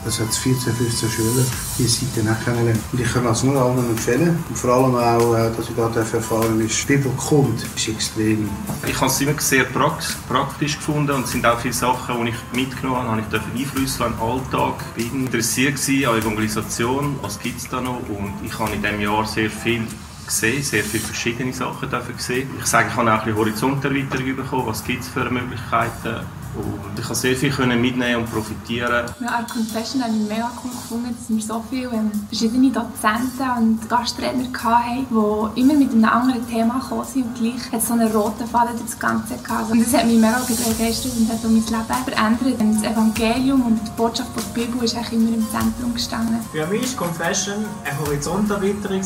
das 0.04 0.20
hat 0.20 0.34
14, 0.34 0.72
15 0.74 1.10
Schüler 1.10 1.44
die 1.78 1.86
Seite 1.86 2.30
auch 2.30 2.44
kennengelernt. 2.44 2.80
Und 2.92 3.00
ich 3.00 3.12
kann 3.12 3.24
das 3.24 3.42
nur 3.42 3.60
allen 3.60 3.78
empfehlen. 3.78 4.42
Und 4.48 4.56
vor 4.56 4.70
allem 4.70 4.94
auch, 4.94 5.34
äh, 5.34 5.50
dass 5.54 5.68
ich 5.68 5.76
da 5.76 5.90
erfahren 5.90 6.60
ist, 6.60 6.88
die 6.88 6.96
Bibel 6.96 7.12
kommt, 7.16 7.62
ist 7.76 7.88
extrem. 7.88 8.48
Ich 8.86 8.96
habe 8.96 9.06
es 9.06 9.20
immer 9.20 9.38
sehr 9.38 9.64
praktisch 9.64 10.76
gefunden 10.76 11.12
und 11.12 11.24
es 11.24 11.32
sind 11.32 11.46
auch 11.46 11.58
viele 11.58 11.74
Sachen, 11.74 12.24
die 12.24 12.30
ich 12.30 12.36
mitgenommen 12.52 13.08
habe, 13.08 13.22
habe 13.22 13.22
ich 13.54 13.60
Einfluss 13.60 14.00
auf 14.00 14.08
den 14.08 14.20
Alltag. 14.20 14.84
Ich 14.96 15.12
war 15.12 15.20
interessiert 15.20 15.78
an 16.08 16.18
Evangelisation, 16.18 17.18
was 17.22 17.38
gibt 17.38 17.58
es 17.58 17.68
da 17.68 17.80
noch 17.80 18.00
und 18.08 18.32
ich 18.44 18.58
habe 18.58 18.72
in 18.72 18.82
diesem 18.82 19.00
Jahr 19.00 19.26
sehr 19.26 19.50
viel 19.50 19.86
gesehen, 20.30 20.62
sehr 20.62 20.84
viele 20.84 21.02
verschiedene 21.02 21.52
Sachen 21.52 21.90
gesehen. 22.16 22.48
Ich 22.58 22.66
sage, 22.66 22.88
ich 22.88 22.96
habe 22.96 23.10
auch 23.10 23.18
ein 23.18 23.24
bisschen 23.24 23.38
Horizonterweiterung 23.38 24.36
bekommen, 24.36 24.66
was 24.66 24.84
gibt 24.84 25.02
es 25.02 25.08
für 25.08 25.28
Möglichkeiten 25.30 26.20
und 26.56 26.98
ich 26.98 27.04
konnte 27.04 27.14
sehr 27.14 27.36
viel 27.36 27.66
mitnehmen 27.66 28.22
und 28.22 28.30
profitieren. 28.30 29.06
Ja, 29.20 29.28
an 29.28 29.46
Confession 29.46 30.02
habe 30.02 30.12
ich 30.12 30.28
mega 30.28 30.50
cool 30.64 30.70
gefunden, 30.70 31.16
dass 31.16 31.28
wir 31.28 31.42
so 31.42 31.64
viele 31.70 31.90
ähm, 31.92 32.10
verschiedene 32.28 32.70
Dozenten 32.70 33.50
und 33.56 33.88
Gastredner 33.88 34.48
hatten, 34.52 35.06
die 35.10 35.60
immer 35.60 35.74
mit 35.74 35.92
einem 35.92 36.04
anderen 36.04 36.48
Thema 36.48 36.80
gekommen 36.80 37.04
sind 37.04 37.26
und 37.26 37.34
gleich 37.36 37.72
hat 37.72 37.82
so 37.82 37.92
einen 37.92 38.10
roten 38.10 38.46
Faden 38.46 38.76
durch 38.76 38.90
das 38.90 38.98
Ganze 38.98 39.36
gehabt. 39.36 39.70
Und 39.70 39.80
das 39.80 39.94
hat 39.94 40.06
mich 40.06 40.18
mega 40.18 40.40
begeistert 40.40 41.12
und 41.16 41.28
hat 41.28 41.38
auch 41.38 41.44
mein 41.44 41.54
Leben 41.54 42.38
verändert. 42.38 42.60
Und 42.60 42.74
das 42.74 42.92
Evangelium 42.92 43.62
und 43.66 43.80
die 43.86 43.90
Botschaft 43.96 44.30
der 44.36 44.60
Bibel 44.60 44.82
ist 44.82 44.96
eigentlich 44.96 45.12
immer 45.12 45.36
im 45.36 45.46
Zentrum 45.50 45.94
gestanden. 45.94 46.40
Für 46.50 46.66
mich 46.66 46.98
war 46.98 47.06
Confession 47.06 47.64
eine 47.84 47.98
Horizonterweiterung 48.00 49.02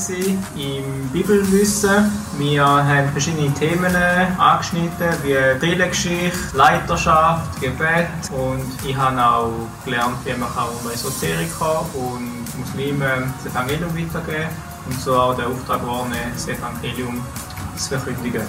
im 0.56 1.08
Bibelwissen. 1.14 2.11
Wir 2.38 2.66
haben 2.66 3.09
verschiedene 3.12 3.55
Themen 3.55 3.94
angeschnitten, 4.37 5.14
wie 5.22 5.37
Kirchengeschichte, 5.61 6.57
Leiterschaft, 6.57 7.61
Gebet 7.61 8.09
und 8.33 8.66
ich 8.85 8.96
habe 8.96 9.24
auch 9.24 9.53
gelernt, 9.85 10.16
wie 10.24 10.33
man 10.33 10.50
um 10.50 10.90
Esoteriker 10.90 11.87
und 11.94 12.42
Muslime 12.59 13.33
das 13.44 13.53
Evangelium 13.53 13.96
weitergeben 13.96 14.48
und 14.87 15.00
so 15.00 15.14
auch 15.14 15.37
der 15.37 15.46
Auftrag 15.46 15.83
geworden, 15.83 16.12
das 16.35 16.48
Evangelium 16.48 17.24
zu 17.77 17.90
verkündigen. 17.90 18.42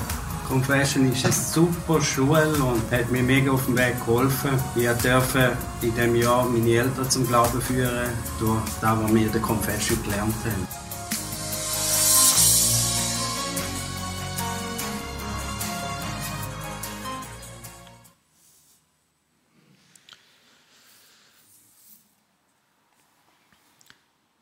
Confession 0.47 1.11
ist 1.11 1.23
eine 1.23 1.33
super 1.33 2.01
Schule 2.01 2.51
und 2.63 2.91
hat 2.91 3.11
mir 3.11 3.21
mega 3.21 3.51
auf 3.51 3.65
dem 3.65 3.77
Weg 3.77 4.03
geholfen. 4.03 4.49
Ich 4.75 4.87
durfte 4.87 5.51
in 5.83 5.93
diesem 5.93 6.15
Jahr 6.15 6.45
meine 6.45 6.67
Eltern 6.67 7.09
zum 7.11 7.27
Glauben 7.27 7.61
führen, 7.61 8.09
durch 8.39 8.59
das, 8.81 8.97
was 8.99 9.13
wir 9.13 9.21
in 9.21 9.31
der 9.31 9.41
Confession 9.41 10.01
gelernt 10.01 10.33
haben. 10.43 10.84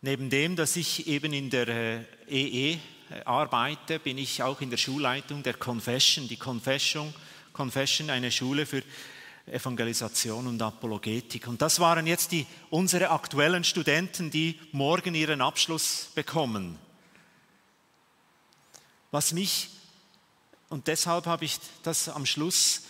Neben 0.05 0.29
dem, 0.29 0.57
dass 0.57 0.75
ich 0.75 1.07
eben 1.07 1.31
in 1.31 1.49
der 1.49 1.69
EE 2.27 2.73
äh, 2.73 2.73
e 2.73 2.79
arbeite, 3.23 3.99
bin 3.99 4.17
ich 4.17 4.43
auch 4.43 4.59
in 4.59 4.69
der 4.69 4.75
Schulleitung 4.75 5.43
der 5.43 5.53
Confession. 5.53 6.27
Die 6.27 6.35
Confession, 6.35 7.13
Confession 7.53 8.09
eine 8.09 8.29
Schule 8.29 8.65
für 8.65 8.83
Evangelisation 9.45 10.45
und 10.47 10.61
Apologetik. 10.61 11.47
Und 11.47 11.61
das 11.61 11.79
waren 11.79 12.05
jetzt 12.05 12.33
die, 12.33 12.45
unsere 12.69 13.11
aktuellen 13.11 13.63
Studenten, 13.63 14.29
die 14.29 14.59
morgen 14.73 15.15
ihren 15.15 15.39
Abschluss 15.39 16.09
bekommen. 16.13 16.77
Was 19.09 19.31
mich, 19.31 19.69
und 20.67 20.87
deshalb 20.87 21.27
habe 21.27 21.45
ich 21.45 21.59
das 21.81 22.09
am 22.09 22.25
Schluss, 22.25 22.81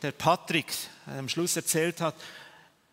der 0.00 0.12
Patrick 0.12 0.72
am 1.04 1.28
Schluss 1.28 1.56
erzählt 1.56 2.00
hat, 2.00 2.14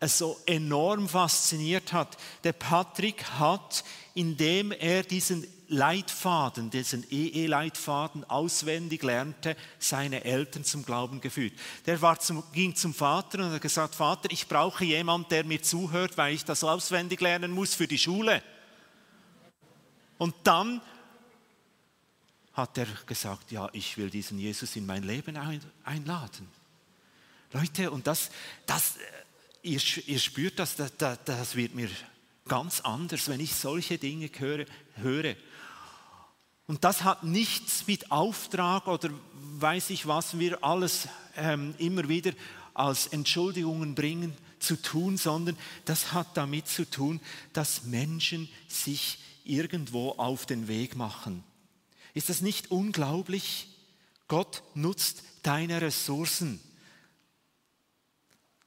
so 0.07 0.39
enorm 0.45 1.07
fasziniert 1.07 1.93
hat. 1.93 2.17
Der 2.43 2.53
Patrick 2.53 3.23
hat, 3.23 3.83
indem 4.13 4.71
er 4.71 5.03
diesen 5.03 5.45
Leitfaden, 5.67 6.69
diesen 6.69 7.05
EE-Leitfaden 7.09 8.25
auswendig 8.25 9.03
lernte, 9.03 9.55
seine 9.79 10.25
Eltern 10.25 10.65
zum 10.65 10.83
Glauben 10.83 11.21
geführt. 11.21 11.53
Der 11.85 12.01
war 12.01 12.19
zum, 12.19 12.43
ging 12.51 12.75
zum 12.75 12.93
Vater 12.93 13.39
und 13.39 13.51
hat 13.53 13.61
gesagt, 13.61 13.95
Vater, 13.95 14.29
ich 14.31 14.47
brauche 14.47 14.83
jemanden, 14.83 15.29
der 15.29 15.45
mir 15.45 15.61
zuhört, 15.61 16.17
weil 16.17 16.35
ich 16.35 16.43
das 16.43 16.65
auswendig 16.65 17.21
lernen 17.21 17.51
muss 17.51 17.73
für 17.73 17.87
die 17.87 17.97
Schule. 17.97 18.43
Und 20.17 20.35
dann 20.43 20.81
hat 22.53 22.77
er 22.77 22.87
gesagt, 23.05 23.51
ja, 23.51 23.69
ich 23.71 23.97
will 23.97 24.09
diesen 24.09 24.39
Jesus 24.39 24.75
in 24.75 24.85
mein 24.85 25.03
Leben 25.03 25.37
einladen. 25.85 26.49
Leute, 27.53 27.91
und 27.91 28.07
das, 28.07 28.29
das 28.65 28.95
ihr, 29.63 29.81
ihr 30.07 30.19
spürt 30.19 30.59
das, 30.59 30.75
das, 30.75 31.19
das 31.25 31.55
wird 31.55 31.75
mir 31.75 31.89
ganz 32.47 32.81
anders, 32.81 33.27
wenn 33.29 33.39
ich 33.39 33.55
solche 33.55 33.97
Dinge 33.97 34.29
höre. 34.37 34.65
höre. 34.95 35.35
Und 36.67 36.83
das 36.83 37.03
hat 37.03 37.23
nichts 37.23 37.85
mit 37.87 38.11
Auftrag 38.11 38.87
oder 38.87 39.09
weiß 39.33 39.89
ich 39.89 40.07
was 40.07 40.39
wir 40.39 40.63
alles 40.63 41.07
ähm, 41.35 41.75
immer 41.77 42.07
wieder 42.07 42.31
als 42.73 43.07
Entschuldigungen 43.07 43.95
bringen 43.95 44.35
zu 44.59 44.81
tun, 44.81 45.17
sondern 45.17 45.57
das 45.85 46.13
hat 46.13 46.37
damit 46.37 46.67
zu 46.67 46.89
tun, 46.89 47.19
dass 47.53 47.83
Menschen 47.83 48.47
sich 48.67 49.19
irgendwo 49.43 50.11
auf 50.11 50.45
den 50.45 50.67
Weg 50.67 50.95
machen. 50.95 51.43
Ist 52.13 52.29
das 52.29 52.41
nicht 52.41 52.71
unglaublich? 52.71 53.67
Gott 54.27 54.63
nutzt 54.73 55.23
deine 55.43 55.81
Ressourcen. 55.81 56.61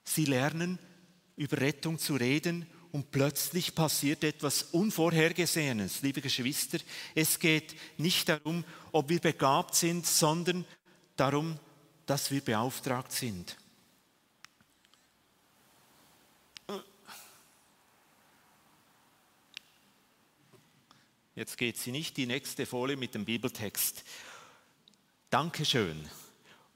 Sie 0.04 0.26
lernen 0.26 0.78
über 1.36 1.60
Rettung 1.60 1.98
zu 1.98 2.14
reden 2.14 2.66
und 2.92 3.10
plötzlich 3.10 3.74
passiert 3.74 4.22
etwas 4.22 4.62
Unvorhergesehenes. 4.62 6.02
Liebe 6.02 6.20
Geschwister, 6.20 6.78
es 7.14 7.40
geht 7.40 7.74
nicht 7.98 8.28
darum, 8.28 8.64
ob 8.92 9.08
wir 9.08 9.18
begabt 9.18 9.74
sind, 9.74 10.06
sondern 10.06 10.64
darum, 11.16 11.58
dass 12.06 12.30
wir 12.30 12.40
beauftragt 12.40 13.10
sind. 13.10 13.56
Jetzt 21.34 21.58
geht 21.58 21.78
sie 21.78 21.90
nicht 21.90 22.16
die 22.16 22.26
nächste 22.26 22.64
Folie 22.64 22.96
mit 22.96 23.14
dem 23.16 23.24
Bibeltext. 23.24 24.04
Dankeschön. 25.30 26.08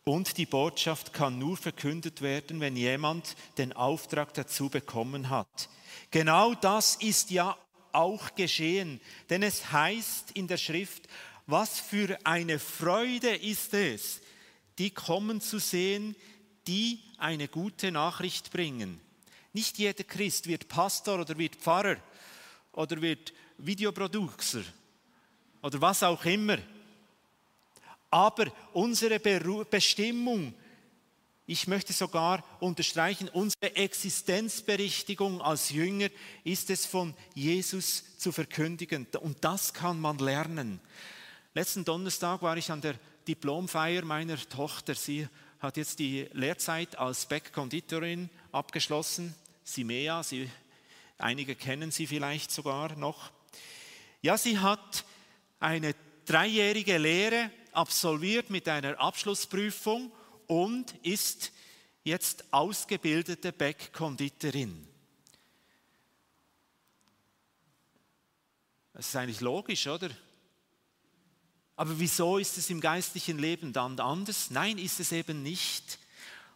Und 0.09 0.38
die 0.38 0.47
Botschaft 0.47 1.12
kann 1.12 1.38
nur 1.38 1.59
verkündet 1.59 2.23
werden, 2.23 2.61
wenn 2.61 2.77
jemand 2.77 3.37
den 3.59 3.75
Auftrag 3.75 4.33
dazu 4.33 4.71
bekommen 4.71 5.29
hat. 5.29 5.68
Genau 6.11 6.55
das 6.55 6.97
ist 6.97 7.31
ja 7.31 7.59
auch 7.92 8.35
geschehen, 8.35 9.03
denn 9.29 9.42
es 9.42 9.71
heißt 9.71 10.31
in 10.31 10.49
der 10.49 10.57
Schrift, 10.57 11.09
was 11.47 11.79
für 11.79 12.16
eine 12.25 12.59
Freude 12.59 13.37
ist 13.37 13.75
es, 13.75 14.23
die 14.79 14.92
kommen 14.92 15.42
zu 15.42 15.59
sehen, 15.59 16.16
die 16.66 17.01
eine 17.18 17.47
gute 17.47 17.92
Nachricht 17.92 18.51
bringen. 18.51 19.03
Nicht 19.53 19.77
jeder 19.77 20.05
Christ 20.05 20.47
wird 20.47 20.68
Pastor 20.68 21.21
oder 21.21 21.37
wird 21.37 21.57
Pfarrer 21.57 21.99
oder 22.73 23.03
wird 23.03 23.35
Videoproducer 23.59 24.62
oder 25.61 25.83
was 25.83 26.03
auch 26.03 26.25
immer. 26.25 26.57
Aber 28.11 28.47
unsere 28.73 29.18
Bestimmung 29.18 30.55
ich 31.51 31.66
möchte 31.66 31.94
sogar 31.94 32.44
unterstreichen, 32.61 33.31
unsere 33.31 33.75
Existenzberichtigung 33.75 35.40
als 35.40 35.71
Jünger 35.71 36.11
ist 36.44 36.68
es 36.68 36.85
von 36.85 37.14
Jesus 37.35 38.18
zu 38.18 38.33
verkündigen. 38.33 39.07
Und 39.23 39.42
das 39.42 39.73
kann 39.73 39.99
man 39.99 40.18
lernen. 40.18 40.79
Letzten 41.55 41.87
Donnerstag 41.87 42.42
war 42.42 42.59
ich 42.59 42.71
an 42.71 42.83
der 42.83 42.97
Diplomfeier 43.27 44.05
meiner 44.05 44.37
Tochter. 44.37 44.94
Sie 44.94 45.27
hat 45.59 45.79
jetzt 45.79 46.01
die 46.01 46.29
Lehrzeit 46.35 46.99
als 46.99 47.25
Bäckkonditorin 47.25 48.29
abgeschlossen. 48.53 49.35
Simea, 49.64 50.23
sie, 50.23 50.51
einige 51.16 51.55
kennen 51.55 51.90
sie 51.90 52.07
vielleicht 52.07 52.51
sogar 52.51 52.94
noch. 52.94 53.31
Ja, 54.21 54.37
sie 54.37 54.59
hat 54.59 55.03
eine 55.61 55.94
dreijährige 56.27 56.99
Lehre 56.99 57.51
absolviert 57.79 58.51
mit 58.51 58.69
einer 58.69 59.01
Abschlussprüfung 59.01 60.12
und 60.49 60.93
ist 61.05 61.53
jetzt 62.03 62.53
ausgebildete 62.53 63.53
Bäckkonditorin. 63.53 64.87
Das 68.93 69.07
ist 69.07 69.17
eigentlich 69.17 69.41
logisch, 69.41 69.87
oder? 69.87 70.11
Aber 71.77 71.99
wieso 72.01 72.38
ist 72.38 72.59
es 72.59 72.69
im 72.71 72.81
geistlichen 72.81 73.38
Leben 73.38 73.73
dann 73.73 74.01
anders? 74.01 74.51
Nein, 74.51 74.79
ist 74.79 74.99
es 74.99 75.12
eben 75.12 75.45
nicht. 75.45 76.01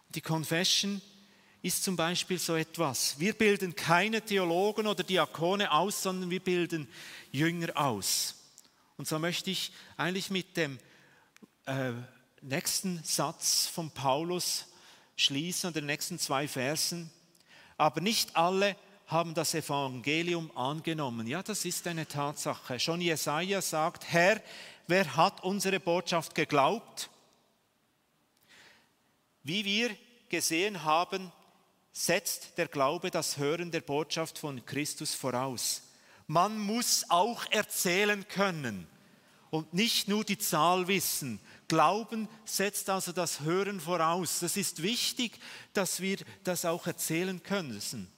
Die 0.08 0.20
Confession 0.20 1.00
ist 1.62 1.84
zum 1.84 1.94
Beispiel 1.94 2.40
so 2.40 2.56
etwas. 2.56 3.20
Wir 3.20 3.34
bilden 3.34 3.76
keine 3.76 4.22
Theologen 4.22 4.88
oder 4.88 5.04
Diakone 5.04 5.70
aus, 5.70 6.02
sondern 6.02 6.30
wir 6.30 6.40
bilden 6.40 6.88
Jünger 7.30 7.76
aus. 7.76 8.34
Und 8.96 9.06
so 9.06 9.20
möchte 9.20 9.52
ich 9.52 9.70
eigentlich 9.96 10.28
mit 10.28 10.56
dem 10.56 10.80
äh, 11.66 11.92
nächsten 12.40 13.02
Satz 13.04 13.66
von 13.66 13.90
Paulus 13.90 14.66
schließen, 15.16 15.68
und 15.68 15.76
den 15.76 15.86
nächsten 15.86 16.18
zwei 16.18 16.48
Versen. 16.48 17.10
Aber 17.76 18.00
nicht 18.00 18.36
alle 18.36 18.76
haben 19.06 19.34
das 19.34 19.54
Evangelium 19.54 20.56
angenommen. 20.56 21.26
Ja, 21.26 21.42
das 21.42 21.64
ist 21.64 21.86
eine 21.86 22.06
Tatsache. 22.06 22.80
Schon 22.80 23.00
Jesaja 23.00 23.60
sagt: 23.62 24.04
Herr, 24.12 24.40
wer 24.86 25.16
hat 25.16 25.44
unsere 25.44 25.80
Botschaft 25.80 26.34
geglaubt? 26.34 27.10
Wie 29.44 29.64
wir 29.64 29.90
gesehen 30.28 30.84
haben, 30.84 31.30
setzt 31.92 32.56
der 32.56 32.68
Glaube 32.68 33.10
das 33.10 33.36
Hören 33.36 33.70
der 33.70 33.80
Botschaft 33.82 34.38
von 34.38 34.64
Christus 34.64 35.14
voraus. 35.14 35.82
Man 36.26 36.58
muss 36.58 37.04
auch 37.10 37.44
erzählen 37.50 38.26
können 38.28 38.86
und 39.52 39.74
nicht 39.74 40.08
nur 40.08 40.24
die 40.24 40.38
Zahl 40.38 40.88
wissen. 40.88 41.38
Glauben 41.68 42.26
setzt 42.46 42.88
also 42.88 43.12
das 43.12 43.40
Hören 43.40 43.80
voraus. 43.80 44.40
Das 44.40 44.56
ist 44.56 44.82
wichtig, 44.82 45.38
dass 45.74 46.00
wir 46.00 46.16
das 46.42 46.64
auch 46.64 46.86
erzählen 46.86 47.42
können. 47.42 48.08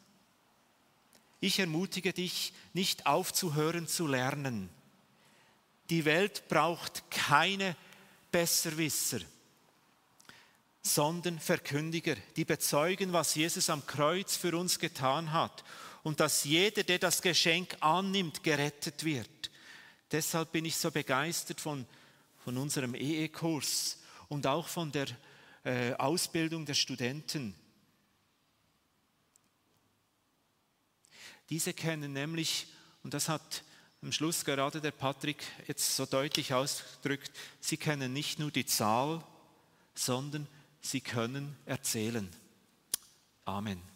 Ich 1.40 1.58
ermutige 1.58 2.12
dich, 2.12 2.52
nicht 2.72 3.06
aufzuhören 3.06 3.88
zu 3.88 4.06
lernen. 4.06 4.70
Die 5.90 6.04
Welt 6.04 6.46
braucht 6.48 7.10
keine 7.10 7.74
Besserwisser, 8.30 9.18
sondern 10.82 11.40
Verkündiger, 11.40 12.14
die 12.36 12.44
bezeugen, 12.44 13.12
was 13.12 13.34
Jesus 13.34 13.68
am 13.70 13.84
Kreuz 13.86 14.36
für 14.36 14.56
uns 14.56 14.78
getan 14.78 15.32
hat 15.32 15.64
und 16.04 16.20
dass 16.20 16.44
jeder, 16.44 16.84
der 16.84 17.00
das 17.00 17.20
Geschenk 17.22 17.76
annimmt, 17.80 18.44
gerettet 18.44 19.02
wird. 19.02 19.33
Deshalb 20.14 20.52
bin 20.52 20.64
ich 20.64 20.76
so 20.76 20.92
begeistert 20.92 21.60
von, 21.60 21.84
von 22.44 22.56
unserem 22.56 22.94
EE-Kurs 22.94 23.98
und 24.28 24.46
auch 24.46 24.68
von 24.68 24.92
der 24.92 25.08
äh, 25.64 25.92
Ausbildung 25.94 26.64
der 26.64 26.74
Studenten. 26.74 27.52
Diese 31.50 31.74
kennen 31.74 32.12
nämlich, 32.12 32.68
und 33.02 33.12
das 33.12 33.28
hat 33.28 33.64
am 34.02 34.12
Schluss 34.12 34.44
gerade 34.44 34.80
der 34.80 34.92
Patrick 34.92 35.42
jetzt 35.66 35.96
so 35.96 36.06
deutlich 36.06 36.54
ausgedrückt, 36.54 37.32
sie 37.58 37.76
kennen 37.76 38.12
nicht 38.12 38.38
nur 38.38 38.52
die 38.52 38.66
Zahl, 38.66 39.20
sondern 39.96 40.46
sie 40.80 41.00
können 41.00 41.56
erzählen. 41.66 42.30
Amen. 43.46 43.93